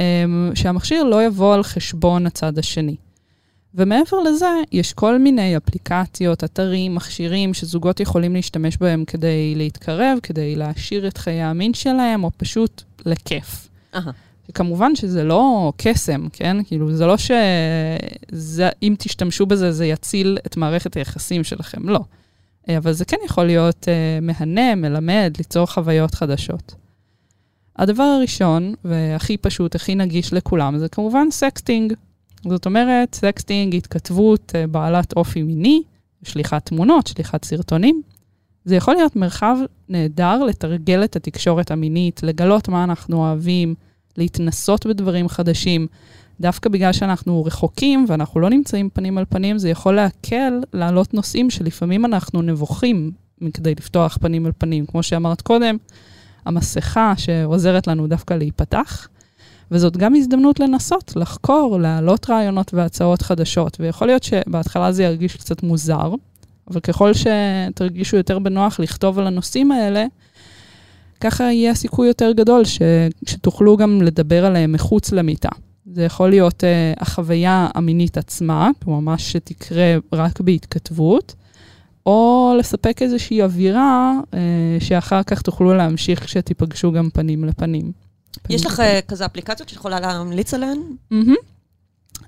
אמ, 0.00 0.50
שהמכשיר 0.54 1.04
לא 1.04 1.26
יבוא 1.26 1.54
על 1.54 1.62
חשבון 1.62 2.26
הצד 2.26 2.58
השני. 2.58 2.96
ומעבר 3.74 4.20
לזה, 4.20 4.50
יש 4.72 4.92
כל 4.92 5.18
מיני 5.18 5.56
אפליקציות, 5.56 6.44
אתרים, 6.44 6.94
מכשירים 6.94 7.54
שזוגות 7.54 8.00
יכולים 8.00 8.34
להשתמש 8.34 8.76
בהם 8.76 9.04
כדי 9.04 9.54
להתקרב, 9.56 10.18
כדי 10.22 10.56
להעשיר 10.56 11.08
את 11.08 11.18
חיי 11.18 11.42
המין 11.42 11.74
שלהם, 11.74 12.24
או 12.24 12.30
פשוט 12.36 12.82
לכיף. 13.06 13.68
אהה. 13.94 14.25
כמובן 14.54 14.96
שזה 14.96 15.24
לא 15.24 15.72
קסם, 15.76 16.28
כן? 16.32 16.56
כאילו, 16.64 16.92
זה 16.92 17.06
לא 17.06 17.16
שאם 17.16 18.94
תשתמשו 18.98 19.46
בזה, 19.46 19.72
זה 19.72 19.86
יציל 19.86 20.38
את 20.46 20.56
מערכת 20.56 20.96
היחסים 20.96 21.44
שלכם, 21.44 21.88
לא. 21.88 22.00
אה, 22.68 22.76
אבל 22.76 22.92
זה 22.92 23.04
כן 23.04 23.16
יכול 23.24 23.44
להיות 23.44 23.88
אה, 23.88 24.24
מהנה, 24.24 24.74
מלמד, 24.74 25.34
ליצור 25.38 25.66
חוויות 25.66 26.14
חדשות. 26.14 26.74
הדבר 27.76 28.02
הראשון, 28.02 28.74
והכי 28.84 29.36
פשוט, 29.36 29.74
הכי 29.74 29.94
נגיש 29.94 30.32
לכולם, 30.32 30.78
זה 30.78 30.88
כמובן 30.88 31.30
sexting. 31.30 31.92
זאת 32.48 32.66
אומרת, 32.66 33.14
sexting, 33.14 33.74
התכתבות 33.74 34.52
אה, 34.54 34.66
בעלת 34.66 35.12
אופי 35.16 35.42
מיני, 35.42 35.82
שליחת 36.22 36.66
תמונות, 36.66 37.06
שליחת 37.06 37.44
סרטונים. 37.44 38.02
זה 38.64 38.76
יכול 38.76 38.94
להיות 38.94 39.16
מרחב 39.16 39.56
נהדר 39.88 40.44
לתרגל 40.44 41.04
את 41.04 41.16
התקשורת 41.16 41.70
המינית, 41.70 42.22
לגלות 42.22 42.68
מה 42.68 42.84
אנחנו 42.84 43.16
אוהבים, 43.16 43.74
להתנסות 44.18 44.86
בדברים 44.86 45.28
חדשים. 45.28 45.86
דווקא 46.40 46.68
בגלל 46.68 46.92
שאנחנו 46.92 47.44
רחוקים 47.44 48.04
ואנחנו 48.08 48.40
לא 48.40 48.50
נמצאים 48.50 48.90
פנים 48.90 49.18
על 49.18 49.24
פנים, 49.28 49.58
זה 49.58 49.68
יכול 49.68 49.94
להקל 49.94 50.60
להעלות 50.72 51.14
נושאים 51.14 51.50
שלפעמים 51.50 52.04
אנחנו 52.04 52.42
נבוכים 52.42 53.10
מכדי 53.40 53.74
לפתוח 53.74 54.18
פנים 54.20 54.46
על 54.46 54.52
פנים. 54.58 54.86
כמו 54.86 55.02
שאמרת 55.02 55.40
קודם, 55.40 55.76
המסכה 56.46 57.14
שעוזרת 57.16 57.86
לנו 57.86 58.06
דווקא 58.06 58.34
להיפתח, 58.34 59.08
וזאת 59.70 59.96
גם 59.96 60.14
הזדמנות 60.14 60.60
לנסות, 60.60 61.12
לחקור, 61.16 61.80
להעלות 61.80 62.30
רעיונות 62.30 62.74
והצעות 62.74 63.22
חדשות. 63.22 63.76
ויכול 63.80 64.08
להיות 64.08 64.22
שבהתחלה 64.22 64.92
זה 64.92 65.02
ירגיש 65.02 65.36
קצת 65.36 65.62
מוזר, 65.62 66.14
אבל 66.70 66.80
ככל 66.80 67.12
שתרגישו 67.14 68.16
יותר 68.16 68.38
בנוח 68.38 68.80
לכתוב 68.80 69.18
על 69.18 69.26
הנושאים 69.26 69.72
האלה, 69.72 70.06
ככה 71.20 71.44
יהיה 71.44 71.74
סיכוי 71.74 72.08
יותר 72.08 72.32
גדול 72.32 72.64
ש, 72.64 72.78
שתוכלו 73.26 73.76
גם 73.76 74.02
לדבר 74.02 74.44
עליהם 74.44 74.72
מחוץ 74.72 75.12
למיטה. 75.12 75.48
זה 75.92 76.04
יכול 76.04 76.30
להיות 76.30 76.64
uh, 76.64 77.02
החוויה 77.02 77.68
המינית 77.74 78.18
עצמה, 78.18 78.70
ממש 78.86 79.32
שתקרה 79.32 79.94
רק 80.12 80.40
בהתכתבות, 80.40 81.34
או 82.06 82.52
לספק 82.58 83.02
איזושהי 83.02 83.42
אווירה 83.42 84.12
uh, 84.22 84.34
שאחר 84.80 85.22
כך 85.22 85.42
תוכלו 85.42 85.74
להמשיך 85.74 86.24
כשתיפגשו 86.24 86.92
גם 86.92 87.10
פנים 87.10 87.44
לפנים. 87.44 87.92
יש 88.50 88.66
לך 88.66 88.80
uh, 88.80 88.82
כזה 89.08 89.26
אפליקציות 89.26 89.68
שאת 89.68 89.78
יכולה 89.78 90.00
להמליץ 90.00 90.54
עליהן? 90.54 90.78
Mm-hmm. 91.12 91.56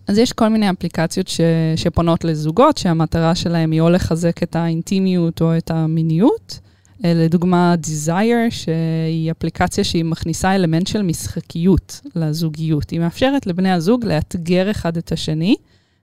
אז 0.07 0.18
יש 0.18 0.33
כל 0.33 0.48
מיני 0.48 0.70
אפליקציות 0.70 1.29
ש, 1.29 1.40
שפונות 1.77 2.24
לזוגות, 2.24 2.79
שהמטרה 2.79 3.35
שלהם 3.35 3.70
היא 3.70 3.81
או 3.81 3.90
לחזק 3.90 4.42
את 4.42 4.57
האינטימיות 4.57 5.42
או 5.42 5.57
את 5.57 5.70
המיניות. 5.70 6.59
אה, 7.05 7.13
לדוגמה, 7.15 7.75
Desire, 7.83 8.51
שהיא 8.51 9.31
אפליקציה 9.31 9.85
שהיא 9.85 10.05
מכניסה 10.05 10.55
אלמנט 10.55 10.87
של 10.87 11.03
משחקיות 11.03 12.01
לזוגיות. 12.15 12.91
היא 12.91 13.01
מאפשרת 13.01 13.47
לבני 13.47 13.73
הזוג 13.73 14.05
לאתגר 14.05 14.71
אחד 14.71 14.97
את 14.97 15.13
השני 15.13 15.57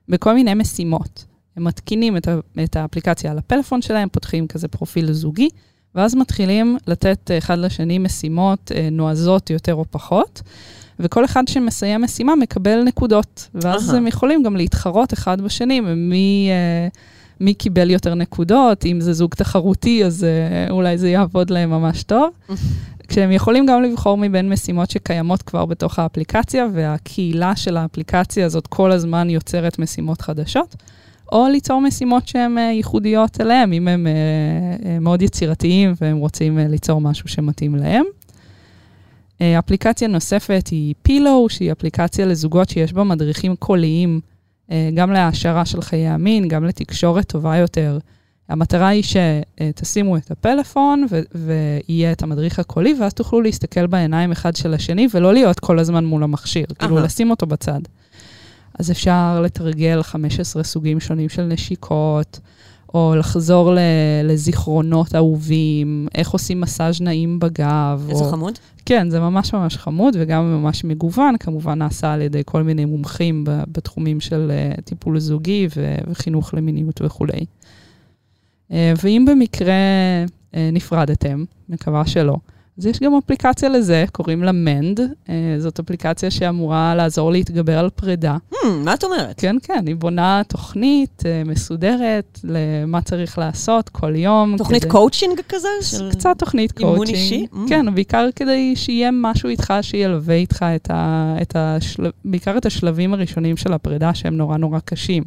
בכל 0.08 0.34
מיני 0.34 0.54
משימות. 0.54 1.24
הם 1.56 1.64
מתקינים 1.64 2.16
את, 2.16 2.28
את 2.64 2.76
האפליקציה 2.76 3.30
על 3.30 3.38
הפלאפון 3.38 3.82
שלהם, 3.82 4.08
פותחים 4.08 4.46
כזה 4.46 4.68
פרופיל 4.68 5.12
זוגי, 5.12 5.48
ואז 5.94 6.14
מתחילים 6.14 6.78
לתת 6.86 7.30
אחד 7.38 7.58
לשני 7.58 7.98
משימות 7.98 8.72
אה, 8.74 8.88
נועזות 8.92 9.50
יותר 9.50 9.74
או 9.74 9.84
פחות. 9.90 10.42
וכל 11.00 11.24
אחד 11.24 11.48
שמסיים 11.48 12.02
משימה 12.02 12.36
מקבל 12.36 12.82
נקודות, 12.82 13.48
ואז 13.54 13.94
הם 13.94 14.06
יכולים 14.06 14.42
גם 14.42 14.56
להתחרות 14.56 15.12
אחד 15.12 15.40
בשני, 15.40 15.80
ומי... 15.86 16.48
אה, 16.50 16.88
מי 17.40 17.54
קיבל 17.54 17.90
יותר 17.90 18.14
נקודות, 18.14 18.86
אם 18.86 19.00
זה 19.00 19.12
זוג 19.12 19.34
תחרותי, 19.34 20.04
אז 20.04 20.26
uh, 20.26 20.70
אולי 20.70 20.98
זה 20.98 21.08
יעבוד 21.08 21.50
להם 21.50 21.70
ממש 21.70 22.02
טוב. 22.02 22.30
כשהם 23.08 23.32
יכולים 23.32 23.66
גם 23.66 23.82
לבחור 23.82 24.18
מבין 24.18 24.48
משימות 24.48 24.90
שקיימות 24.90 25.42
כבר 25.42 25.66
בתוך 25.66 25.98
האפליקציה, 25.98 26.66
והקהילה 26.74 27.56
של 27.56 27.76
האפליקציה 27.76 28.46
הזאת 28.46 28.66
כל 28.66 28.92
הזמן 28.92 29.30
יוצרת 29.30 29.78
משימות 29.78 30.20
חדשות, 30.20 30.76
או 31.32 31.46
ליצור 31.48 31.80
משימות 31.80 32.28
שהן 32.28 32.58
uh, 32.58 32.60
ייחודיות 32.60 33.40
אליהם, 33.40 33.72
אם 33.72 33.88
הם 33.88 34.06
uh, 34.06 34.86
מאוד 35.00 35.22
יצירתיים 35.22 35.94
והם 36.00 36.16
רוצים 36.16 36.58
ליצור 36.58 37.00
משהו 37.00 37.28
שמתאים 37.28 37.74
להם. 37.74 38.04
אפליקציה 39.58 40.08
נוספת 40.08 40.68
היא 40.70 40.94
פילו, 41.02 41.46
שהיא 41.48 41.72
אפליקציה 41.72 42.26
לזוגות 42.26 42.68
שיש 42.68 42.92
בה 42.92 43.04
מדריכים 43.04 43.56
קוליים. 43.56 44.20
אה, 44.70 44.90
גם 44.94 45.12
להעשרה 45.12 45.64
של 45.64 45.80
חיי 45.80 46.08
המין, 46.08 46.48
גם 46.48 46.64
לתקשורת 46.64 47.26
טובה 47.26 47.56
יותר. 47.56 47.98
המטרה 48.48 48.88
היא 48.88 49.02
שתשימו 49.02 50.16
את 50.16 50.30
הפלאפון 50.30 51.06
ו- 51.10 51.20
ויהיה 51.34 52.12
את 52.12 52.22
המדריך 52.22 52.58
הקולי, 52.58 52.94
ואז 53.00 53.14
תוכלו 53.14 53.40
להסתכל 53.40 53.86
בעיניים 53.86 54.32
אחד 54.32 54.56
של 54.56 54.74
השני 54.74 55.08
ולא 55.14 55.34
להיות 55.34 55.60
כל 55.60 55.78
הזמן 55.78 56.04
מול 56.04 56.22
המכשיר, 56.22 56.66
uh-huh. 56.70 56.74
כאילו 56.74 56.98
לשים 56.98 57.30
אותו 57.30 57.46
בצד. 57.46 57.80
אז 58.78 58.90
אפשר 58.90 59.40
לתרגל 59.40 60.02
15 60.02 60.64
סוגים 60.64 61.00
שונים 61.00 61.28
של 61.28 61.42
נשיקות, 61.42 62.40
או 62.94 63.14
לחזור 63.18 63.74
ל- 63.74 63.78
לזיכרונות 64.24 65.14
אהובים, 65.14 66.08
איך 66.14 66.30
עושים 66.30 66.60
מסאז' 66.60 67.00
נעים 67.00 67.38
בגב. 67.38 68.06
איזה 68.10 68.24
או... 68.24 68.30
חמוד. 68.30 68.58
כן, 68.86 69.10
זה 69.10 69.20
ממש 69.20 69.54
ממש 69.54 69.76
חמוד 69.76 70.16
וגם 70.18 70.44
ממש 70.44 70.84
מגוון, 70.84 71.36
כמובן 71.40 71.78
נעשה 71.78 72.12
על 72.12 72.22
ידי 72.22 72.42
כל 72.44 72.62
מיני 72.62 72.84
מומחים 72.84 73.44
בתחומים 73.46 74.20
של 74.20 74.50
אה, 74.76 74.80
טיפול 74.80 75.18
זוגי 75.18 75.68
ו- 75.76 75.96
וחינוך 76.10 76.54
למיניות 76.54 77.00
וכולי. 77.02 77.44
אה, 78.70 78.72
ואם 79.02 79.24
במקרה 79.28 79.74
אה, 80.52 80.56
נפרדתם, 80.72 81.44
מקווה 81.68 82.06
שלא, 82.06 82.36
אז 82.78 82.86
יש 82.86 83.00
גם 83.00 83.14
אפליקציה 83.14 83.68
לזה, 83.68 84.04
קוראים 84.12 84.42
לה 84.42 84.52
Mend. 84.52 85.00
אה, 85.00 85.30
זאת 85.58 85.78
אפליקציה 85.78 86.30
שאמורה 86.30 86.94
לעזור 86.94 87.32
להתגבר 87.32 87.78
על 87.78 87.90
פרידה. 87.90 88.36
המ, 88.52 88.56
מה 88.84 88.94
את 88.94 89.04
אומרת? 89.04 89.40
כן, 89.40 89.56
כן, 89.62 89.84
היא 89.86 89.96
בונה 89.96 90.42
תוכנית 90.48 91.22
אה, 91.22 91.48
מסודרת 91.48 92.40
למה 92.44 93.02
צריך 93.02 93.38
לעשות 93.38 93.88
כל 93.88 94.16
יום. 94.16 94.56
תוכנית 94.58 94.82
כדי... 94.82 94.90
קואוצ'ינג 94.90 95.40
כזה? 95.48 95.68
של... 95.82 96.10
קצת 96.10 96.38
תוכנית 96.38 96.78
אימון 96.78 96.94
קואוצ'ינג. 96.94 97.18
אישי? 97.18 97.46
אממ. 97.52 97.56
כן, 97.68 97.94
בעיקר 97.94 98.28
כדי 98.36 98.76
שיהיה 98.76 99.10
משהו 99.12 99.48
איתך 99.48 99.74
שילווה 99.82 100.34
איתך 100.34 100.64
את 100.76 100.90
ה, 100.90 101.36
את 101.42 101.56
השל... 101.56 102.10
בעיקר 102.24 102.58
את 102.58 102.66
השלבים 102.66 103.14
הראשונים 103.14 103.56
של 103.56 103.72
הפרידה, 103.72 104.14
שהם 104.14 104.36
נורא 104.36 104.56
נורא 104.56 104.78
קשים. 104.84 105.24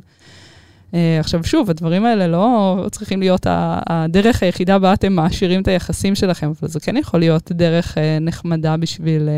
Uh, 0.91 0.95
עכשיו, 1.19 1.43
שוב, 1.43 1.69
הדברים 1.69 2.06
האלה 2.06 2.28
לא 2.28 2.86
צריכים 2.91 3.19
להיות 3.19 3.45
הדרך 3.49 4.43
היחידה 4.43 4.80
בה 4.80 4.93
אתם 4.93 5.13
מעשירים 5.13 5.62
את 5.62 5.67
היחסים 5.67 6.15
שלכם, 6.15 6.52
אבל 6.60 6.69
זה 6.69 6.80
כן 6.80 6.97
יכול 6.97 7.19
להיות 7.19 7.52
דרך 7.52 7.97
uh, 7.97 7.99
נחמדה 8.21 8.78
בשביל, 8.78 9.30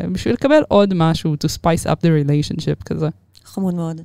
uh, 0.00 0.06
בשביל 0.06 0.34
לקבל 0.34 0.62
עוד 0.68 0.94
משהו, 0.94 1.34
to 1.34 1.48
spice 1.60 1.86
up 1.86 1.96
the 1.96 2.08
relationship 2.26 2.84
כזה. 2.84 3.08
חמוד 3.44 3.74
מאוד. 3.74 4.00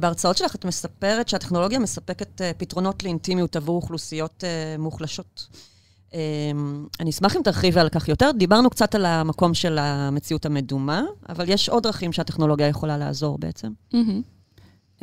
בהרצאות 0.00 0.36
שלך 0.36 0.54
את 0.54 0.64
מספרת 0.64 1.28
שהטכנולוגיה 1.28 1.78
מספקת 1.78 2.40
פתרונות 2.56 3.04
לאינטימיות 3.04 3.56
עבור 3.56 3.76
אוכלוסיות 3.76 4.44
מוחלשות. 4.78 5.48
Um, 6.10 6.16
אני 7.00 7.10
אשמח 7.10 7.36
אם 7.36 7.40
תרחיבי 7.44 7.80
על 7.80 7.88
כך 7.88 8.08
יותר. 8.08 8.30
דיברנו 8.38 8.70
קצת 8.70 8.94
על 8.94 9.06
המקום 9.06 9.54
של 9.54 9.78
המציאות 9.78 10.46
המדומה, 10.46 11.02
אבל 11.28 11.48
יש 11.48 11.68
עוד 11.68 11.82
דרכים 11.82 12.12
שהטכנולוגיה 12.12 12.68
יכולה 12.68 12.98
לעזור 12.98 13.38
בעצם. 13.38 13.68
Mm-hmm. 13.92 14.33
Um, 15.00 15.02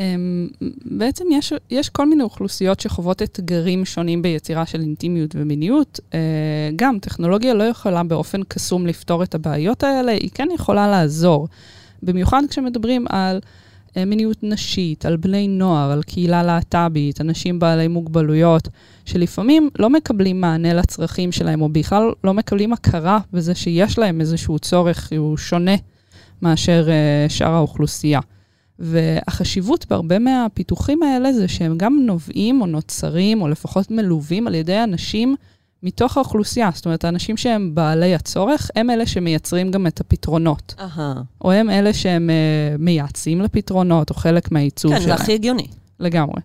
בעצם 0.85 1.25
יש, 1.31 1.53
יש 1.69 1.89
כל 1.89 2.09
מיני 2.09 2.23
אוכלוסיות 2.23 2.79
שחוות 2.79 3.21
אתגרים 3.21 3.85
שונים 3.85 4.21
ביצירה 4.21 4.65
של 4.65 4.81
אינטימיות 4.81 5.35
ומיניות. 5.35 5.99
Uh, 6.11 6.13
גם 6.75 6.99
טכנולוגיה 6.99 7.53
לא 7.53 7.63
יכולה 7.63 8.03
באופן 8.03 8.43
קסום 8.43 8.87
לפתור 8.87 9.23
את 9.23 9.35
הבעיות 9.35 9.83
האלה, 9.83 10.11
היא 10.11 10.29
כן 10.33 10.47
יכולה 10.55 10.87
לעזור. 10.87 11.47
במיוחד 12.03 12.41
כשמדברים 12.49 13.05
על 13.09 13.39
uh, 13.89 14.05
מיניות 14.05 14.37
נשית, 14.43 15.05
על 15.05 15.17
בני 15.17 15.47
נוער, 15.47 15.91
על 15.91 16.03
קהילה 16.03 16.43
להט"בית, 16.43 17.21
אנשים 17.21 17.59
בעלי 17.59 17.87
מוגבלויות, 17.87 18.67
שלפעמים 19.05 19.69
לא 19.79 19.89
מקבלים 19.89 20.41
מענה 20.41 20.73
לצרכים 20.73 21.31
שלהם, 21.31 21.61
או 21.61 21.69
בכלל 21.69 22.11
לא 22.23 22.33
מקבלים 22.33 22.73
הכרה 22.73 23.19
בזה 23.33 23.55
שיש 23.55 23.99
להם 23.99 24.21
איזשהו 24.21 24.59
צורך, 24.59 25.11
הוא 25.17 25.37
שונה 25.37 25.75
מאשר 26.41 26.87
uh, 26.87 27.31
שאר 27.31 27.53
האוכלוסייה. 27.53 28.19
והחשיבות 28.81 29.85
בהרבה 29.89 30.19
מהפיתוחים 30.19 31.03
האלה 31.03 31.33
זה 31.33 31.47
שהם 31.47 31.77
גם 31.77 31.99
נובעים 32.05 32.61
או 32.61 32.65
נוצרים, 32.65 33.41
או 33.41 33.47
לפחות 33.47 33.91
מלווים 33.91 34.47
על 34.47 34.55
ידי 34.55 34.83
אנשים 34.83 35.35
מתוך 35.83 36.17
האוכלוסייה. 36.17 36.69
זאת 36.73 36.85
אומרת, 36.85 37.05
האנשים 37.05 37.37
שהם 37.37 37.75
בעלי 37.75 38.15
הצורך, 38.15 38.71
הם 38.75 38.89
אלה 38.89 39.05
שמייצרים 39.05 39.71
גם 39.71 39.87
את 39.87 39.99
הפתרונות. 39.99 40.75
אהה. 40.79 41.13
או 41.41 41.51
הם 41.51 41.69
אלה 41.69 41.93
שהם 41.93 42.29
uh, 42.29 42.81
מייעצים 42.81 43.41
לפתרונות, 43.41 44.09
או 44.09 44.15
חלק 44.15 44.51
מהעיצוב 44.51 44.91
כן, 44.93 45.01
שלהם. 45.01 45.17
זה 45.17 45.23
הכי 45.23 45.33
הגיוני. 45.33 45.67
לגמרי. 45.99 46.41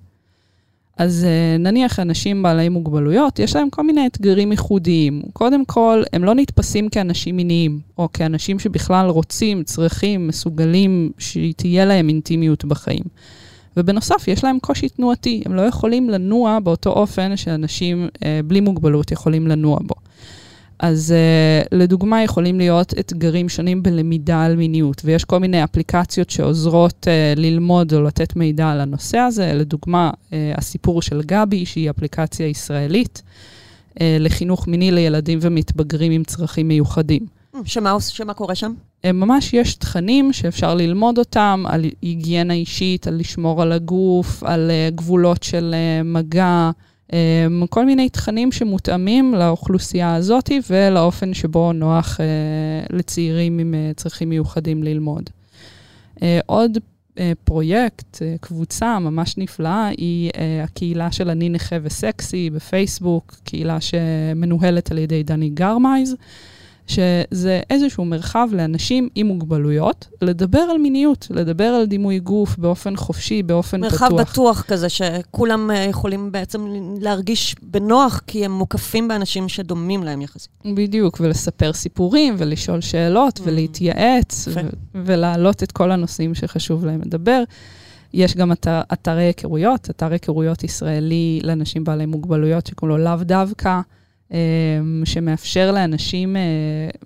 אז 0.97 1.27
uh, 1.27 1.59
נניח 1.63 2.01
אנשים 2.01 2.43
בעלי 2.43 2.69
מוגבלויות, 2.69 3.39
יש 3.39 3.57
להם 3.57 3.71
כל 3.71 3.83
מיני 3.83 4.07
אתגרים 4.07 4.51
ייחודיים. 4.51 5.23
קודם 5.33 5.65
כל, 5.65 6.03
הם 6.13 6.25
לא 6.25 6.35
נתפסים 6.35 6.89
כאנשים 6.89 7.37
מיניים, 7.37 7.81
או 7.99 8.09
כאנשים 8.13 8.59
שבכלל 8.59 9.09
רוצים, 9.09 9.65
צריכים, 9.65 10.29
מסוגלים 10.29 11.11
שתהיה 11.19 11.85
להם 11.85 12.09
אינטימיות 12.09 12.65
בחיים. 12.65 13.05
ובנוסף, 13.77 14.29
יש 14.29 14.45
להם 14.45 14.59
קושי 14.59 14.89
תנועתי, 14.89 15.43
הם 15.47 15.55
לא 15.55 15.63
יכולים 15.63 16.11
לנוע 16.11 16.59
באותו 16.61 16.91
אופן 16.91 17.37
שאנשים 17.37 18.09
uh, 18.15 18.21
בלי 18.45 18.61
מוגבלות 18.61 19.13
יכולים 19.13 19.47
לנוע 19.47 19.79
בו. 19.83 19.95
אז 20.79 21.15
uh, 21.15 21.69
לדוגמה, 21.73 22.23
יכולים 22.23 22.59
להיות 22.59 22.95
אתגרים 22.99 23.49
שונים 23.49 23.83
בלמידה 23.83 24.45
על 24.45 24.57
מיניות, 24.57 25.03
ויש 25.05 25.25
כל 25.25 25.39
מיני 25.39 25.65
אפליקציות 25.65 26.31
שעוזרות 26.31 27.07
uh, 27.07 27.39
ללמוד 27.39 27.95
או 27.95 28.03
לתת 28.03 28.37
מידע 28.37 28.71
על 28.71 28.81
הנושא 28.81 29.19
הזה. 29.19 29.53
לדוגמה, 29.55 30.11
uh, 30.11 30.33
הסיפור 30.55 31.03
של 31.03 31.23
גבי, 31.23 31.67
שהיא 31.67 31.91
אפליקציה 31.91 32.47
ישראלית 32.47 33.23
uh, 33.95 33.99
לחינוך 34.21 34.69
מיני 34.69 34.91
לילדים 34.91 35.39
ומתבגרים 35.43 36.13
עם 36.13 36.25
צרכים 36.25 36.69
מיוחדים. 36.69 37.27
שמה, 37.65 37.97
שמה 38.01 38.35
קורה 38.35 38.55
שם? 38.55 38.73
ממש 39.07 39.55
יש 39.55 39.75
תכנים 39.75 40.33
שאפשר 40.33 40.75
ללמוד 40.75 41.19
אותם 41.19 41.65
על 41.69 41.85
היגיינה 42.03 42.55
אישית, 42.55 43.07
על 43.07 43.15
לשמור 43.19 43.63
על 43.63 43.73
הגוף, 43.73 44.43
על 44.43 44.71
uh, 44.71 44.95
גבולות 44.95 45.43
של 45.43 45.75
uh, 45.75 46.05
מגע, 46.05 46.71
כל 47.71 47.87
מיני 47.87 48.09
תכנים 48.09 48.53
שמותאמים 48.53 49.35
לאוכלוסייה 49.35 50.15
הזאת 50.15 50.51
ולאופן 50.71 51.35
שבו 51.35 51.73
נוח 51.73 52.17
uh, 52.17 52.97
לצעירים 52.97 53.59
עם 53.59 53.75
uh, 53.75 53.95
צרכים 53.97 54.29
מיוחדים 54.29 54.83
ללמוד. 54.83 55.31
Uh, 56.17 56.21
עוד 56.47 56.79
פרויקט, 57.45 58.23
קבוצה 58.41 58.99
ממש 58.99 59.39
נפלאה, 59.39 59.87
היא 59.87 60.31
הקהילה 60.65 61.13
של 61.13 61.31
אני 61.31 61.49
נכה 61.49 61.77
וסקסי 61.83 62.51
בפייסבוק, 62.51 63.37
קהילה 63.45 63.81
שמנוהלת 63.81 64.91
על 64.91 64.99
ידי 64.99 65.23
דני 65.23 65.51
גרמייז. 65.51 66.17
שזה 66.87 67.61
איזשהו 67.71 68.05
מרחב 68.05 68.49
לאנשים 68.53 69.09
עם 69.15 69.27
מוגבלויות, 69.27 70.09
לדבר 70.23 70.59
על 70.59 70.79
מיניות, 70.79 71.27
לדבר 71.31 71.65
על 71.65 71.87
דימוי 71.87 72.19
גוף 72.19 72.57
באופן 72.59 72.97
חופשי, 72.97 73.43
באופן 73.43 73.81
מרחב 73.81 74.07
פתוח. 74.07 74.21
בטוח 74.31 74.63
כזה, 74.63 74.89
שכולם 74.89 75.71
אה, 75.71 75.77
יכולים 75.77 76.33
בעצם 76.33 76.67
להרגיש 77.01 77.55
בנוח, 77.63 78.21
כי 78.27 78.45
הם 78.45 78.53
מוקפים 78.53 79.09
באנשים 79.09 79.49
שדומים 79.49 80.03
להם 80.03 80.23
יחסית. 80.23 80.51
בדיוק, 80.65 81.21
ולספר 81.21 81.73
סיפורים, 81.73 82.35
ולשאול 82.39 82.81
שאלות, 82.81 83.39
Mm. 83.39 83.43
ולהתייעץ. 83.45 84.49
ו- 84.55 84.61
ולהעלות 84.95 85.63
את 85.63 85.73
כל 85.73 85.91
הנושאים 85.91 86.35
שחשוב 86.35 86.85
להם 86.87 87.01
לדבר. 87.05 87.43
יש 88.15 88.37
גם 88.37 88.53
אתר, 88.53 88.81
אתרי 88.93 89.23
היכרויות, 89.23 89.91
אתר 89.91 90.13
היכרויות 90.13 90.65
ישראלי 90.65 91.41
לאנשים 91.45 91.85
בעלי 91.85 92.07
מוגבלויות, 92.07 92.67
שקוראים 92.67 92.99
לו 92.99 93.05
לאו 93.05 93.17
דווקא, 93.25 93.81
שמאפשר 95.05 95.73
לאנשים 95.73 96.37
אה, 96.37 96.43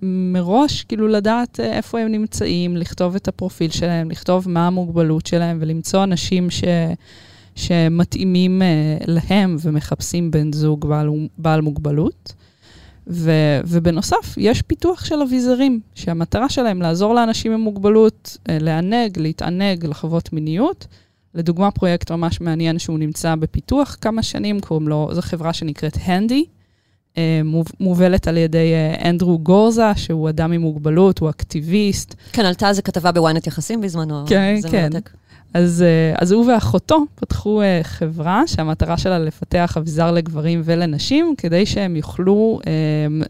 מראש 0.01 0.83
כאילו 0.83 1.07
לדעת 1.07 1.59
אה, 1.59 1.77
איפה 1.77 1.99
הם 1.99 2.07
נמצאים, 2.07 2.77
לכתוב 2.77 3.15
את 3.15 3.27
הפרופיל 3.27 3.71
שלהם, 3.71 4.11
לכתוב 4.11 4.49
מה 4.49 4.67
המוגבלות 4.67 5.25
שלהם, 5.25 5.57
ולמצוא 5.61 6.03
אנשים 6.03 6.49
ש... 6.49 6.63
שמתאימים 7.55 8.61
אה, 8.61 8.97
להם 9.07 9.55
ומחפשים 9.61 10.31
בן 10.31 10.53
זוג 10.53 10.87
בעל, 10.87 11.09
בעל 11.37 11.61
מוגבלות. 11.61 12.33
ו, 13.07 13.31
ובנוסף, 13.65 14.35
יש 14.37 14.61
פיתוח 14.61 15.05
של 15.05 15.21
אביזרים, 15.21 15.79
שהמטרה 15.95 16.49
שלהם 16.49 16.81
לעזור 16.81 17.13
לאנשים 17.13 17.51
עם 17.51 17.61
מוגבלות 17.61 18.37
לענג, 18.49 19.19
להתענג, 19.19 19.85
לחוות 19.85 20.33
מיניות. 20.33 20.87
לדוגמה, 21.35 21.71
פרויקט 21.71 22.11
ממש 22.11 22.41
מעניין 22.41 22.79
שהוא 22.79 22.99
נמצא 22.99 23.35
בפיתוח 23.35 23.97
כמה 24.01 24.23
שנים, 24.23 24.59
קוראים 24.59 24.87
לו, 24.87 25.09
זו 25.13 25.21
חברה 25.21 25.53
שנקראת 25.53 25.97
הנדי, 26.01 26.45
מובלת 27.79 28.27
על 28.27 28.37
ידי 28.37 28.73
אה, 28.73 29.09
אנדרו 29.09 29.39
גורזה, 29.39 29.91
שהוא 29.95 30.29
אדם 30.29 30.51
עם 30.51 30.61
מוגבלות, 30.61 31.19
הוא 31.19 31.29
אקטיביסט, 31.29 32.15
כן, 32.31 32.45
עלתה 32.45 32.69
איזה 32.69 32.81
כתבה 32.81 33.11
בוויינט 33.11 33.47
יחסים 33.47 33.81
בזמנו. 33.81 34.23
כן, 34.27 34.55
כן. 34.71 34.89
מרתק. 34.93 35.09
אז, 35.53 35.81
אה, 35.87 36.13
אז 36.21 36.31
הוא 36.31 36.51
ואחותו 36.51 37.03
פתחו 37.15 37.61
אה, 37.61 37.79
חברה 37.83 38.43
שהמטרה 38.47 38.97
שלה 38.97 39.19
לפתח 39.19 39.77
אביזר 39.77 40.11
לגברים 40.11 40.61
ולנשים, 40.65 41.33
כדי 41.37 41.65
שהם 41.65 41.95
יוכלו 41.95 42.59
אה, 42.67 42.71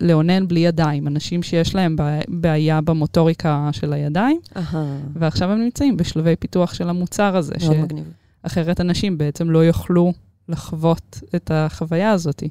לאונן 0.08 0.48
בלי 0.48 0.60
ידיים. 0.60 1.08
אנשים 1.08 1.44
שיש 1.44 1.76
להם 1.76 1.96
בעיה- 2.28 2.82
במוטוריקה 2.82 3.70
של 3.72 3.94
הידיים, 3.94 4.40
אהה, 4.58 4.98
ועכשיו 5.16 5.52
הם 5.52 5.60
נמצאים 5.64 5.98
בשלבי 5.98 6.36
פיתוח 6.36 6.74
של 6.74 6.90
המוצר 6.90 7.38
הזה, 7.38 7.54
מאוד 7.66 7.78
מגניב. 7.78 8.04
שאחרת 8.44 8.82
אנשים 8.82 9.18
בעצם 9.18 9.50
לא 9.50 9.60
יוכלו 9.66 10.14
לחוות 10.50 11.20
את 11.36 11.52
החוויה 11.54 12.12
הזאת. 12.12 12.44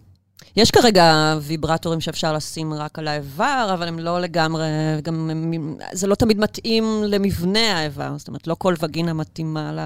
יש 0.56 0.70
כרגע 0.70 1.38
ויברטורים 1.42 2.00
שאפשר 2.00 2.32
לשים 2.32 2.74
רק 2.74 2.98
על 2.98 3.08
האיבר, 3.08 3.70
אבל 3.74 3.88
הם 3.88 3.98
לא 3.98 4.20
לגמרי, 4.20 4.66
גם 5.02 5.30
הם, 5.30 5.76
זה 5.92 6.06
לא 6.06 6.14
תמיד 6.14 6.38
מתאים 6.38 7.02
למבנה 7.06 7.78
האיבר. 7.78 8.14
זאת 8.18 8.28
אומרת, 8.28 8.46
לא 8.46 8.56
כל 8.58 8.74
וגינה 8.82 9.12
מתאימה 9.12 9.72
ל... 9.72 9.80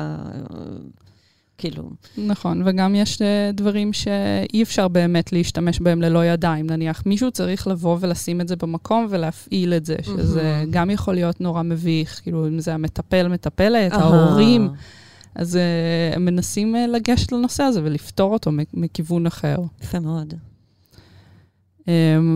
כאילו, 1.59 1.91
נכון, 2.19 2.63
וגם 2.67 2.95
יש 2.95 3.23
אה, 3.23 3.51
דברים 3.55 3.93
שאי 3.93 4.63
אפשר 4.63 4.89
באמת 4.89 5.33
להשתמש 5.33 5.81
בהם 5.81 6.03
ללא 6.03 6.25
ידיים. 6.25 6.67
נניח 6.71 7.03
מישהו 7.07 7.31
צריך 7.31 7.67
לבוא 7.67 7.97
ולשים 8.01 8.41
את 8.41 8.49
זה 8.49 8.57
במקום 8.57 9.07
ולהפעיל 9.11 9.75
את 9.75 9.87
זה, 9.87 9.97
שזה 10.03 10.43
מהמם. 10.43 10.71
גם 10.71 10.91
יכול 10.91 11.15
להיות 11.15 11.41
נורא 11.41 11.63
מביך, 11.63 12.21
כאילו 12.23 12.47
אם 12.47 12.61
זה 12.61 12.75
המטפל, 12.75 13.29
מטפלת. 13.29 13.93
ההורים, 13.93 14.69
אז 15.35 15.55
uh, 15.55 16.17
הם 16.17 16.25
מנסים 16.25 16.75
uh, 16.75 16.79
לגשת 16.79 17.33
לנושא 17.33 17.63
הזה 17.63 17.81
ולפתור 17.85 18.33
אותו 18.33 18.51
מכיוון 18.75 19.27
אחר. 19.27 19.57
יפה 19.83 20.01
מאוד. 20.01 20.35
Um, 21.85 21.89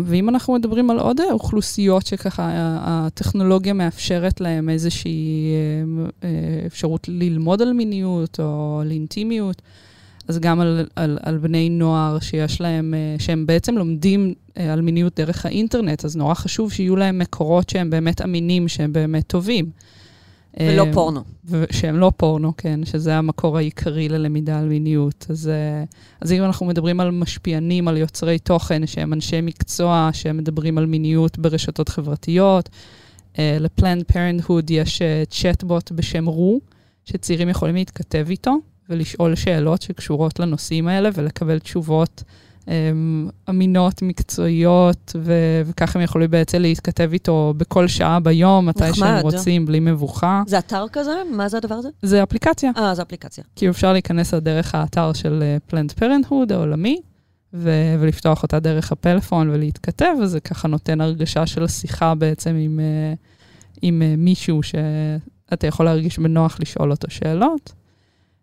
ואם 0.04 0.28
אנחנו 0.28 0.54
מדברים 0.54 0.90
על 0.90 0.98
עוד 0.98 1.20
אה, 1.20 1.32
אוכלוסיות 1.32 2.06
שככה 2.06 2.50
הטכנולוגיה 2.80 3.72
מאפשרת 3.72 4.40
להם 4.40 4.68
איזושהי 4.68 5.52
um, 5.84 6.11
uh, 6.22 6.24
אפשרות 6.66 7.08
ללמוד 7.08 7.62
על 7.62 7.72
מיניות 7.72 8.40
או 8.40 8.78
על 8.82 8.90
אינטימיות, 8.90 9.62
אז 10.28 10.38
גם 10.38 10.61
על, 10.61 10.87
על, 10.96 11.18
על 11.22 11.38
בני 11.38 11.68
נוער 11.68 12.18
שיש 12.20 12.61
להם, 12.61 12.94
uh, 12.94 13.22
שהם 13.22 13.46
בעצם 13.46 13.76
לומדים 13.76 14.34
uh, 14.48 14.61
על 14.61 14.80
מיניות 14.80 15.20
דרך 15.20 15.46
האינטרנט, 15.46 16.04
אז 16.04 16.16
נורא 16.16 16.34
חשוב 16.34 16.72
שיהיו 16.72 16.96
להם 16.96 17.18
מקורות 17.18 17.70
שהם 17.70 17.90
באמת 17.90 18.22
אמינים, 18.22 18.68
שהם 18.68 18.92
באמת 18.92 19.26
טובים. 19.26 19.70
ולא 20.61 20.83
Um, 20.83 20.94
פורנו. 20.94 21.25
שהם 21.71 21.97
לא 21.97 22.12
פורנו, 22.16 22.53
כן, 22.57 22.81
שזה 22.85 23.16
המקור 23.16 23.57
העיקרי 23.57 24.09
ללמידה 24.09 24.59
על 24.59 24.68
מיניות. 24.68 25.27
אז, 25.31 25.49
אה, 25.49 25.85
אז 26.21 26.33
אם 26.33 26.44
אנחנו 26.44 26.66
מדברים 26.66 27.01
על 27.01 27.11
משפיענים, 27.11 27.88
על 27.88 27.97
יוצרי 27.97 28.38
תוכן, 28.38 28.87
שהם 28.87 29.12
אנשי 29.12 29.40
מקצוע, 29.40 30.11
שהם 30.12 30.37
מדברים 30.37 30.79
על 30.79 30.87
מיניות 30.87 31.38
ברשתות 31.38 31.88
חברתיות, 31.88 32.68
אה, 33.38 33.57
לפלנד 33.61 34.03
פרנטהוד 34.03 34.71
יש 34.71 35.03
אה, 35.03 35.23
צ'טבוט 35.31 35.92
בשם 35.92 36.27
רו, 36.27 36.61
שצעירים 37.05 37.49
יכולים 37.49 37.75
להתכתב 37.75 38.27
איתו 38.31 38.57
ולשאול 38.88 39.35
שאלות 39.35 39.83
שקשורות 39.83 40.40
לנושאים 40.40 40.88
האלה 40.88 41.09
ולקבל 41.14 41.59
תשובות 41.59 42.23
אמינות, 43.50 44.02
מקצועיות, 44.02 45.16
ו- 45.18 45.62
וככה 45.64 45.98
הם 45.98 46.04
יכולים 46.04 46.31
בעצם 46.31 46.59
להתכתב 46.59 47.11
איתו 47.12 47.54
בכל 47.57 47.88
שעה 47.88 48.20
ביום, 48.20 48.66
מתי 48.66 48.94
שהם 48.94 49.09
נחמד. 49.09 49.20
רוצים, 49.22 49.66
בלי 49.66 49.81
מבוכה. 49.81 50.42
זה 50.46 50.59
אתר 50.59 50.85
כזה? 50.92 51.12
מה 51.33 51.48
זה 51.48 51.57
הדבר 51.57 51.74
הזה? 51.74 51.88
זה 52.02 52.22
אפליקציה, 52.22 52.70
אה, 52.76 52.94
זו 52.94 53.02
אפליקציה. 53.02 53.44
כי 53.57 53.68
אפשר 53.68 53.92
להיכנס 53.92 54.35
דרך 54.35 54.74
האתר 54.74 55.12
של 55.12 55.42
פלנט 55.66 55.92
פרנטהוד 55.92 56.52
העולמי, 56.52 57.00
ו- 57.54 57.96
ולפתוח 58.00 58.42
אותה 58.42 58.61
דרך 58.61 58.92
הפלאפון 58.92 59.50
ולהתכתב, 59.50 60.14
וזה 60.22 60.40
ככה 60.40 60.68
נותן 60.68 61.00
הרגשה 61.00 61.46
של 61.46 61.66
שיחה 61.66 62.14
בעצם 62.14 62.54
עם, 62.54 62.81
אה, 62.81 63.14
עם 63.83 64.02
אה, 64.02 64.14
מישהו 64.18 64.62
שאתה 64.62 65.66
יכול 65.66 65.87
להרגיש 65.87 66.18
בנוח 66.18 66.61
לשאול 66.61 66.90
אותו 66.90 67.11
שאלות. 67.11 67.72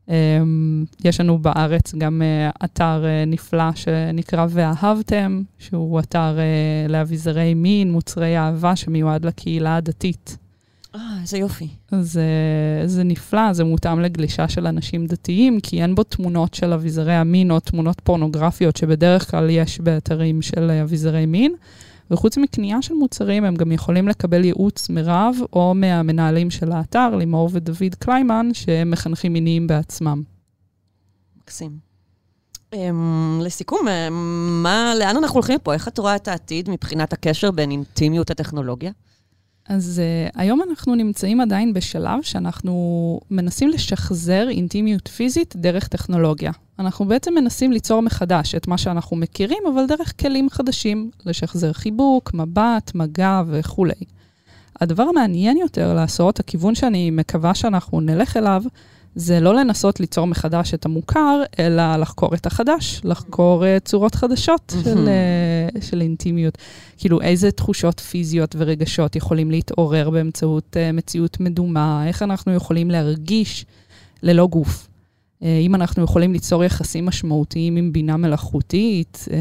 אמ, 0.09 0.85
יש 1.03 1.19
לנו 1.19 1.37
בארץ 1.37 1.95
גם 1.95 2.21
אה, 2.21 2.49
אתר 2.65 3.05
אה, 3.05 3.25
נפלא 3.25 3.75
שנקרא 3.75 4.47
ואהבתם, 4.49 5.41
שהוא 5.59 5.99
אתר 5.99 6.39
אה, 6.39 6.87
לאביזרי 6.89 7.53
מין, 7.53 7.91
מוצרי 7.91 8.37
אהבה, 8.37 8.75
שמיועד 8.75 9.25
לקהילה 9.25 9.75
הדתית. 9.75 10.37
אה, 10.95 11.01
איזה 11.21 11.37
יופי. 11.37 11.67
אז 11.91 12.17
אה, 12.17 12.87
זה 12.87 13.03
נפלא, 13.03 13.53
זה 13.53 13.63
מותאם 13.63 13.99
לגלישה 13.99 14.47
של 14.47 14.67
אנשים 14.67 15.05
דתיים, 15.05 15.59
כי 15.59 15.82
אין 15.82 15.95
בו 15.95 16.03
תמונות 16.03 16.53
של 16.53 16.73
אביזרי 16.73 17.13
המין 17.13 17.51
או 17.51 17.59
תמונות 17.59 18.01
פורנוגרפיות 18.03 18.75
שבדרך 18.75 19.32
כלל 19.32 19.49
יש 19.49 19.80
באתרים 19.80 20.41
של 20.41 20.71
אביזרי 20.71 21.25
מין. 21.25 21.55
וחוץ 22.12 22.38
מקנייה 22.38 22.82
של 22.82 22.93
מוצרים, 22.93 23.43
הם 23.43 23.56
גם 23.56 23.72
יכולים 23.72 24.08
לקבל 24.08 24.43
ייעוץ 24.43 24.89
מרב 24.89 25.36
או 25.53 25.74
מהמנהלים 25.76 26.49
של 26.49 26.72
האתר, 26.72 27.16
לימור 27.16 27.49
ודוד 27.53 27.95
קליימן, 27.99 28.49
שהם 28.53 28.91
מחנכים 28.91 29.34
מיניים 29.34 29.68
בעצמם. 29.68 30.24
מקסים. 31.41 31.78
אמ, 32.74 33.39
לסיכום, 33.43 33.88
אמ, 33.88 34.64
מה, 34.64 34.93
לאן 34.99 35.18
אנחנו 35.18 35.36
הולכים 35.36 35.60
פה? 35.64 35.74
איך 35.74 35.88
את 35.88 35.97
רואה 35.97 36.16
את 36.16 36.28
העתיד 36.28 36.70
מבחינת 36.70 37.14
הקשר 37.14 37.51
בין 37.51 37.72
אינטימיות 37.72 38.30
לטכנולוגיה? 38.30 38.91
אז 39.70 40.01
uh, 40.01 40.32
היום 40.39 40.62
אנחנו 40.70 40.95
נמצאים 40.95 41.41
עדיין 41.41 41.74
בשלב 41.74 42.22
שאנחנו 42.22 43.20
מנסים 43.32 43.70
לשחזר 43.70 44.47
אינטימיות 44.49 45.08
פיזית 45.08 45.56
דרך 45.56 45.88
טכנולוגיה. 45.88 46.51
אנחנו 46.80 47.05
בעצם 47.05 47.34
מנסים 47.34 47.71
ליצור 47.71 48.01
מחדש 48.01 48.55
את 48.55 48.67
מה 48.67 48.78
שאנחנו 48.78 49.17
מכירים, 49.17 49.63
אבל 49.73 49.86
דרך 49.88 50.13
כלים 50.21 50.49
חדשים, 50.49 51.11
לשחזר 51.26 51.73
חיבוק, 51.73 52.34
מבט, 52.34 52.91
מגע 52.95 53.41
וכולי. 53.47 53.93
הדבר 54.82 55.03
המעניין 55.03 55.57
יותר 55.57 55.93
לעשות, 55.93 56.39
הכיוון 56.39 56.76
שאני 56.76 57.11
מקווה 57.11 57.53
שאנחנו 57.53 58.01
נלך 58.01 58.38
אליו, 58.38 58.63
זה 59.15 59.39
לא 59.39 59.55
לנסות 59.55 59.99
ליצור 59.99 60.28
מחדש 60.28 60.73
את 60.73 60.86
המוכר, 60.86 61.41
אלא 61.59 61.95
לחקור 61.95 62.34
את 62.34 62.45
החדש, 62.45 63.01
לחקור 63.03 63.63
uh, 63.63 63.80
צורות 63.80 64.15
חדשות 64.15 64.73
של, 64.84 65.07
uh, 65.07 65.82
של 65.86 66.01
אינטימיות. 66.01 66.57
כאילו, 66.97 67.21
איזה 67.21 67.51
תחושות 67.51 67.99
פיזיות 67.99 68.55
ורגשות 68.57 69.15
יכולים 69.15 69.51
להתעורר 69.51 70.09
באמצעות 70.09 70.76
אה, 70.76 70.93
מציאות 70.93 71.39
מדומה, 71.39 72.07
איך 72.07 72.21
אנחנו 72.21 72.53
יכולים 72.53 72.91
להרגיש 72.91 73.65
ללא 74.23 74.47
גוף. 74.47 74.88
אה, 75.41 75.45
אם 75.61 75.75
אנחנו 75.75 76.03
יכולים 76.03 76.33
ליצור 76.33 76.63
יחסים 76.63 77.05
משמעותיים 77.05 77.75
עם 77.75 77.93
בינה 77.93 78.17
מלאכותית, 78.17 79.27
אה, 79.28 79.32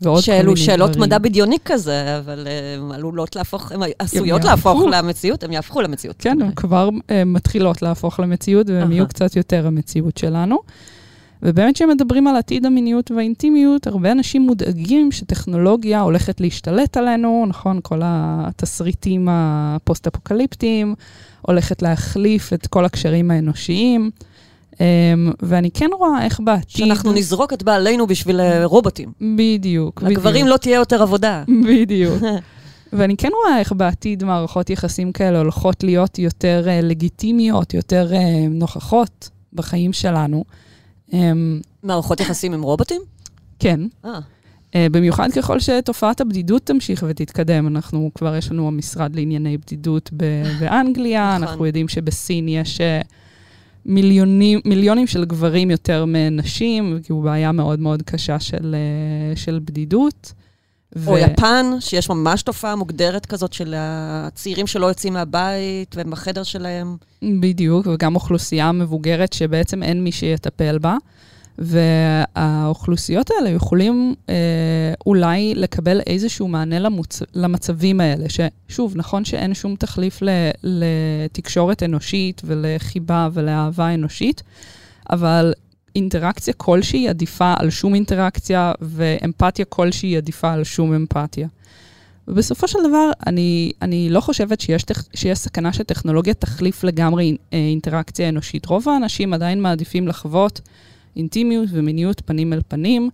ועוד 0.00 0.24
כל 0.24 0.30
מיני 0.32 0.42
דברים. 0.42 0.56
שאלו 0.56 0.56
שאלות 0.56 0.96
מדע 0.96 1.18
בדיוני 1.18 1.56
כזה, 1.64 2.18
אבל 2.18 2.48
הן 2.76 2.92
עלולות 2.92 3.36
להפוך, 3.36 3.72
הן 3.72 3.80
עשויות 3.98 4.44
להפוך 4.44 4.82
למציאות, 4.90 5.44
הן 5.44 5.52
יהפכו 5.52 5.80
למציאות. 5.80 6.16
כן, 6.18 6.42
הן 6.42 6.52
כבר 6.52 6.88
מתחילות 7.26 7.82
להפוך 7.82 8.20
למציאות, 8.20 8.70
והן 8.70 8.92
יהיו 8.92 9.08
קצת 9.08 9.36
יותר 9.36 9.66
המציאות 9.66 10.16
שלנו. 10.16 10.58
ובאמת 11.42 11.74
כשמדברים 11.74 12.26
על 12.26 12.36
עתיד 12.36 12.66
המיניות 12.66 13.10
והאינטימיות, 13.10 13.86
הרבה 13.86 14.12
אנשים 14.12 14.42
מודאגים 14.42 15.12
שטכנולוגיה 15.12 16.00
הולכת 16.00 16.40
להשתלט 16.40 16.96
עלינו, 16.96 17.44
נכון? 17.48 17.80
כל 17.82 18.00
התסריטים 18.04 19.28
הפוסט-אפוקליפטיים, 19.30 20.94
הולכת 21.42 21.82
להחליף 21.82 22.52
את 22.52 22.66
כל 22.66 22.84
הקשרים 22.84 23.30
האנושיים. 23.30 24.10
Um, 24.76 24.78
ואני 25.42 25.70
כן 25.70 25.90
רואה 25.98 26.24
איך 26.24 26.40
בעתיד... 26.44 26.76
שאנחנו 26.76 27.12
נזרוק 27.12 27.52
את 27.52 27.62
בעלינו 27.62 28.06
בשביל 28.06 28.40
uh, 28.40 28.44
רובוטים. 28.64 29.12
בדיוק, 29.20 30.02
בדיוק. 30.02 30.02
לגברים 30.02 30.46
לא 30.46 30.56
תהיה 30.56 30.74
יותר 30.74 31.02
עבודה. 31.02 31.44
בדיוק. 31.68 32.22
ואני 32.92 33.16
כן 33.16 33.28
רואה 33.44 33.58
איך 33.58 33.72
בעתיד 33.72 34.24
מערכות 34.24 34.70
יחסים 34.70 35.12
כאלה 35.12 35.38
הולכות 35.38 35.84
להיות 35.84 36.18
יותר 36.18 36.64
uh, 36.66 36.84
לגיטימיות, 36.84 37.74
יותר 37.74 38.10
uh, 38.12 38.14
נוכחות 38.50 39.30
בחיים 39.52 39.92
שלנו. 39.92 40.44
Um, 41.10 41.14
מערכות 41.82 42.20
יחסים 42.20 42.52
עם 42.52 42.62
רובוטים? 42.62 43.02
כן. 43.58 43.80
Uh, 44.04 44.08
במיוחד 44.74 45.30
ככל 45.32 45.60
שתופעת 45.60 46.20
הבדידות 46.20 46.66
תמשיך 46.66 47.04
ותתקדם. 47.08 47.66
אנחנו, 47.66 48.10
כבר 48.14 48.36
יש 48.36 48.50
לנו 48.50 48.68
המשרד 48.68 49.16
לענייני 49.16 49.58
בדידות 49.58 50.10
באנגליה, 50.60 51.34
נכון. 51.34 51.48
אנחנו 51.48 51.66
יודעים 51.66 51.88
שבסין 51.88 52.48
יש... 52.48 52.78
Uh, 52.78 53.06
מיליונים, 53.86 54.60
מיליונים 54.64 55.06
של 55.06 55.24
גברים 55.24 55.70
יותר 55.70 56.04
מנשים, 56.04 56.98
כי 57.02 57.12
הוא 57.12 57.24
בעיה 57.24 57.52
מאוד 57.52 57.80
מאוד 57.80 58.02
קשה 58.02 58.40
של, 58.40 58.74
אה, 58.74 59.36
של 59.36 59.60
בדידות. 59.64 60.32
או 61.06 61.12
ו... 61.12 61.18
יפן, 61.18 61.66
שיש 61.80 62.10
ממש 62.10 62.42
תופעה 62.42 62.76
מוגדרת 62.76 63.26
כזאת 63.26 63.52
של 63.52 63.74
הצעירים 63.76 64.66
שלא 64.66 64.86
יוצאים 64.86 65.12
מהבית 65.12 65.96
והם 65.96 66.10
בחדר 66.10 66.42
שלהם. 66.42 66.96
בדיוק, 67.22 67.86
וגם 67.86 68.14
אוכלוסייה 68.14 68.72
מבוגרת 68.72 69.32
שבעצם 69.32 69.82
אין 69.82 70.04
מי 70.04 70.12
שיטפל 70.12 70.78
בה. 70.78 70.96
והאוכלוסיות 71.58 73.30
האלה 73.30 73.50
יכולים 73.50 74.14
אה, 74.28 74.34
אולי 75.06 75.54
לקבל 75.54 76.00
איזשהו 76.06 76.48
מענה 76.48 76.78
למוצ... 76.78 77.22
למצבים 77.34 78.00
האלה, 78.00 78.26
ששוב, 78.28 78.92
נכון 78.96 79.24
שאין 79.24 79.54
שום 79.54 79.76
תחליף 79.76 80.22
ל... 80.22 80.28
לתקשורת 80.62 81.82
אנושית 81.82 82.42
ולחיבה 82.44 83.28
ולאהבה 83.32 83.94
אנושית, 83.94 84.42
אבל 85.10 85.52
אינטראקציה 85.96 86.54
כלשהי 86.56 87.08
עדיפה 87.08 87.54
על 87.58 87.70
שום 87.70 87.94
אינטראקציה, 87.94 88.72
ואמפתיה 88.80 89.64
כלשהי 89.64 90.16
עדיפה 90.16 90.52
על 90.52 90.64
שום 90.64 90.92
אמפתיה. 90.92 91.48
ובסופו 92.28 92.68
של 92.68 92.78
דבר, 92.88 93.10
אני, 93.26 93.72
אני 93.82 94.10
לא 94.10 94.20
חושבת 94.20 94.60
שיש, 94.60 94.84
שיש 95.14 95.38
סכנה 95.38 95.72
שטכנולוגיה 95.72 96.34
תחליף 96.34 96.84
לגמרי 96.84 97.36
אה, 97.52 97.58
אינטראקציה 97.58 98.28
אנושית. 98.28 98.66
רוב 98.66 98.88
האנשים 98.88 99.32
עדיין 99.32 99.62
מעדיפים 99.62 100.08
לחוות 100.08 100.60
אינטימיות 101.16 101.68
ומיניות 101.72 102.22
פנים 102.24 102.52
אל 102.52 102.60
פנים. 102.68 103.10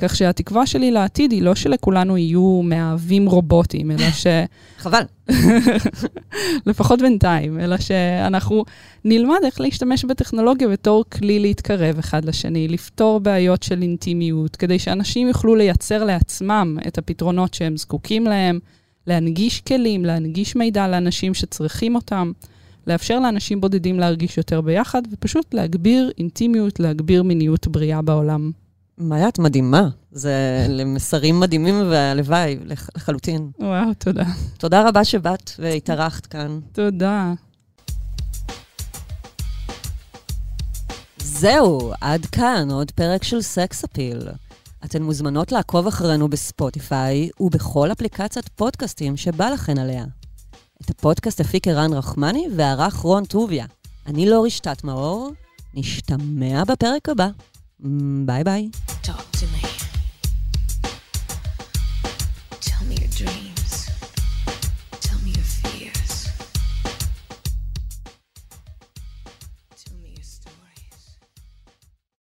כך 0.00 0.16
שהתקווה 0.16 0.66
שלי 0.66 0.90
לעתיד 0.90 1.32
היא 1.32 1.42
לא 1.42 1.54
שלכולנו 1.54 2.16
יהיו 2.18 2.60
מאהבים 2.64 3.26
רובוטים, 3.26 3.90
אלא 3.90 4.10
ש... 4.10 4.26
חבל. 4.78 5.02
לפחות 6.66 7.02
בינתיים, 7.02 7.60
אלא 7.60 7.76
שאנחנו 7.76 8.64
נלמד 9.04 9.38
איך 9.44 9.60
להשתמש 9.60 10.04
בטכנולוגיה 10.04 10.68
בתור 10.68 11.04
כלי 11.12 11.38
להתקרב 11.38 11.98
אחד 11.98 12.24
לשני, 12.24 12.68
לפתור 12.68 13.20
בעיות 13.20 13.62
של 13.62 13.82
אינטימיות, 13.82 14.56
כדי 14.56 14.78
שאנשים 14.78 15.28
יוכלו 15.28 15.54
לייצר 15.54 16.04
לעצמם 16.04 16.78
את 16.86 16.98
הפתרונות 16.98 17.54
שהם 17.54 17.76
זקוקים 17.76 18.24
להם, 18.24 18.58
להנגיש 19.06 19.60
כלים, 19.60 20.04
להנגיש 20.04 20.56
מידע 20.56 20.88
לאנשים 20.88 21.34
שצריכים 21.34 21.94
אותם. 21.94 22.32
לאפשר 22.90 23.20
לאנשים 23.20 23.60
בודדים 23.60 24.00
להרגיש 24.00 24.36
יותר 24.36 24.60
ביחד, 24.60 25.02
ופשוט 25.12 25.54
להגביר 25.54 26.10
אינטימיות, 26.18 26.80
להגביר 26.80 27.22
מיניות 27.22 27.68
בריאה 27.68 28.02
בעולם. 28.02 28.50
מאיה, 28.98 29.28
את 29.28 29.38
מדהימה. 29.38 29.88
זה 30.12 30.66
למסרים 30.68 31.40
מדהימים 31.40 31.74
והלוואי, 31.90 32.58
לחלוטין. 32.96 33.50
וואו, 33.60 33.94
תודה. 33.98 34.24
תודה 34.58 34.88
רבה 34.88 35.04
שבאת 35.04 35.50
והתארחת 35.58 36.26
כאן. 36.26 36.60
תודה. 36.72 37.32
זהו, 41.18 41.92
עד 42.00 42.26
כאן 42.26 42.70
עוד 42.70 42.90
פרק 42.90 43.24
של 43.24 43.42
סקס 43.42 43.84
אפיל. 43.84 44.28
אתן 44.84 45.02
מוזמנות 45.02 45.52
לעקוב 45.52 45.86
אחרינו 45.86 46.28
בספוטיפיי 46.28 47.30
ובכל 47.40 47.92
אפליקציית 47.92 48.48
פודקאסטים 48.48 49.16
שבא 49.16 49.50
לכן 49.50 49.78
עליה. 49.78 50.04
את 50.84 50.90
הפודקאסט 50.90 51.40
הפיק 51.40 51.68
ערן 51.68 51.92
רחמני 51.92 52.46
וערך 52.56 52.94
רון 52.94 53.24
טוביה. 53.24 53.66
אני 54.06 54.30
לא 54.30 54.44
רשתת 54.44 54.84
מאור, 54.84 55.30
נשתמע 55.74 56.64
בפרק 56.64 57.08
הבא. 57.08 57.28
ביי 58.24 58.44
ביי. 58.44 58.68
Talk 59.02 59.36
to 59.36 59.44
me. 59.54 59.66
Tell 62.60 62.84
me 62.88 62.94
your 62.94 63.18
dreams. 63.18 63.49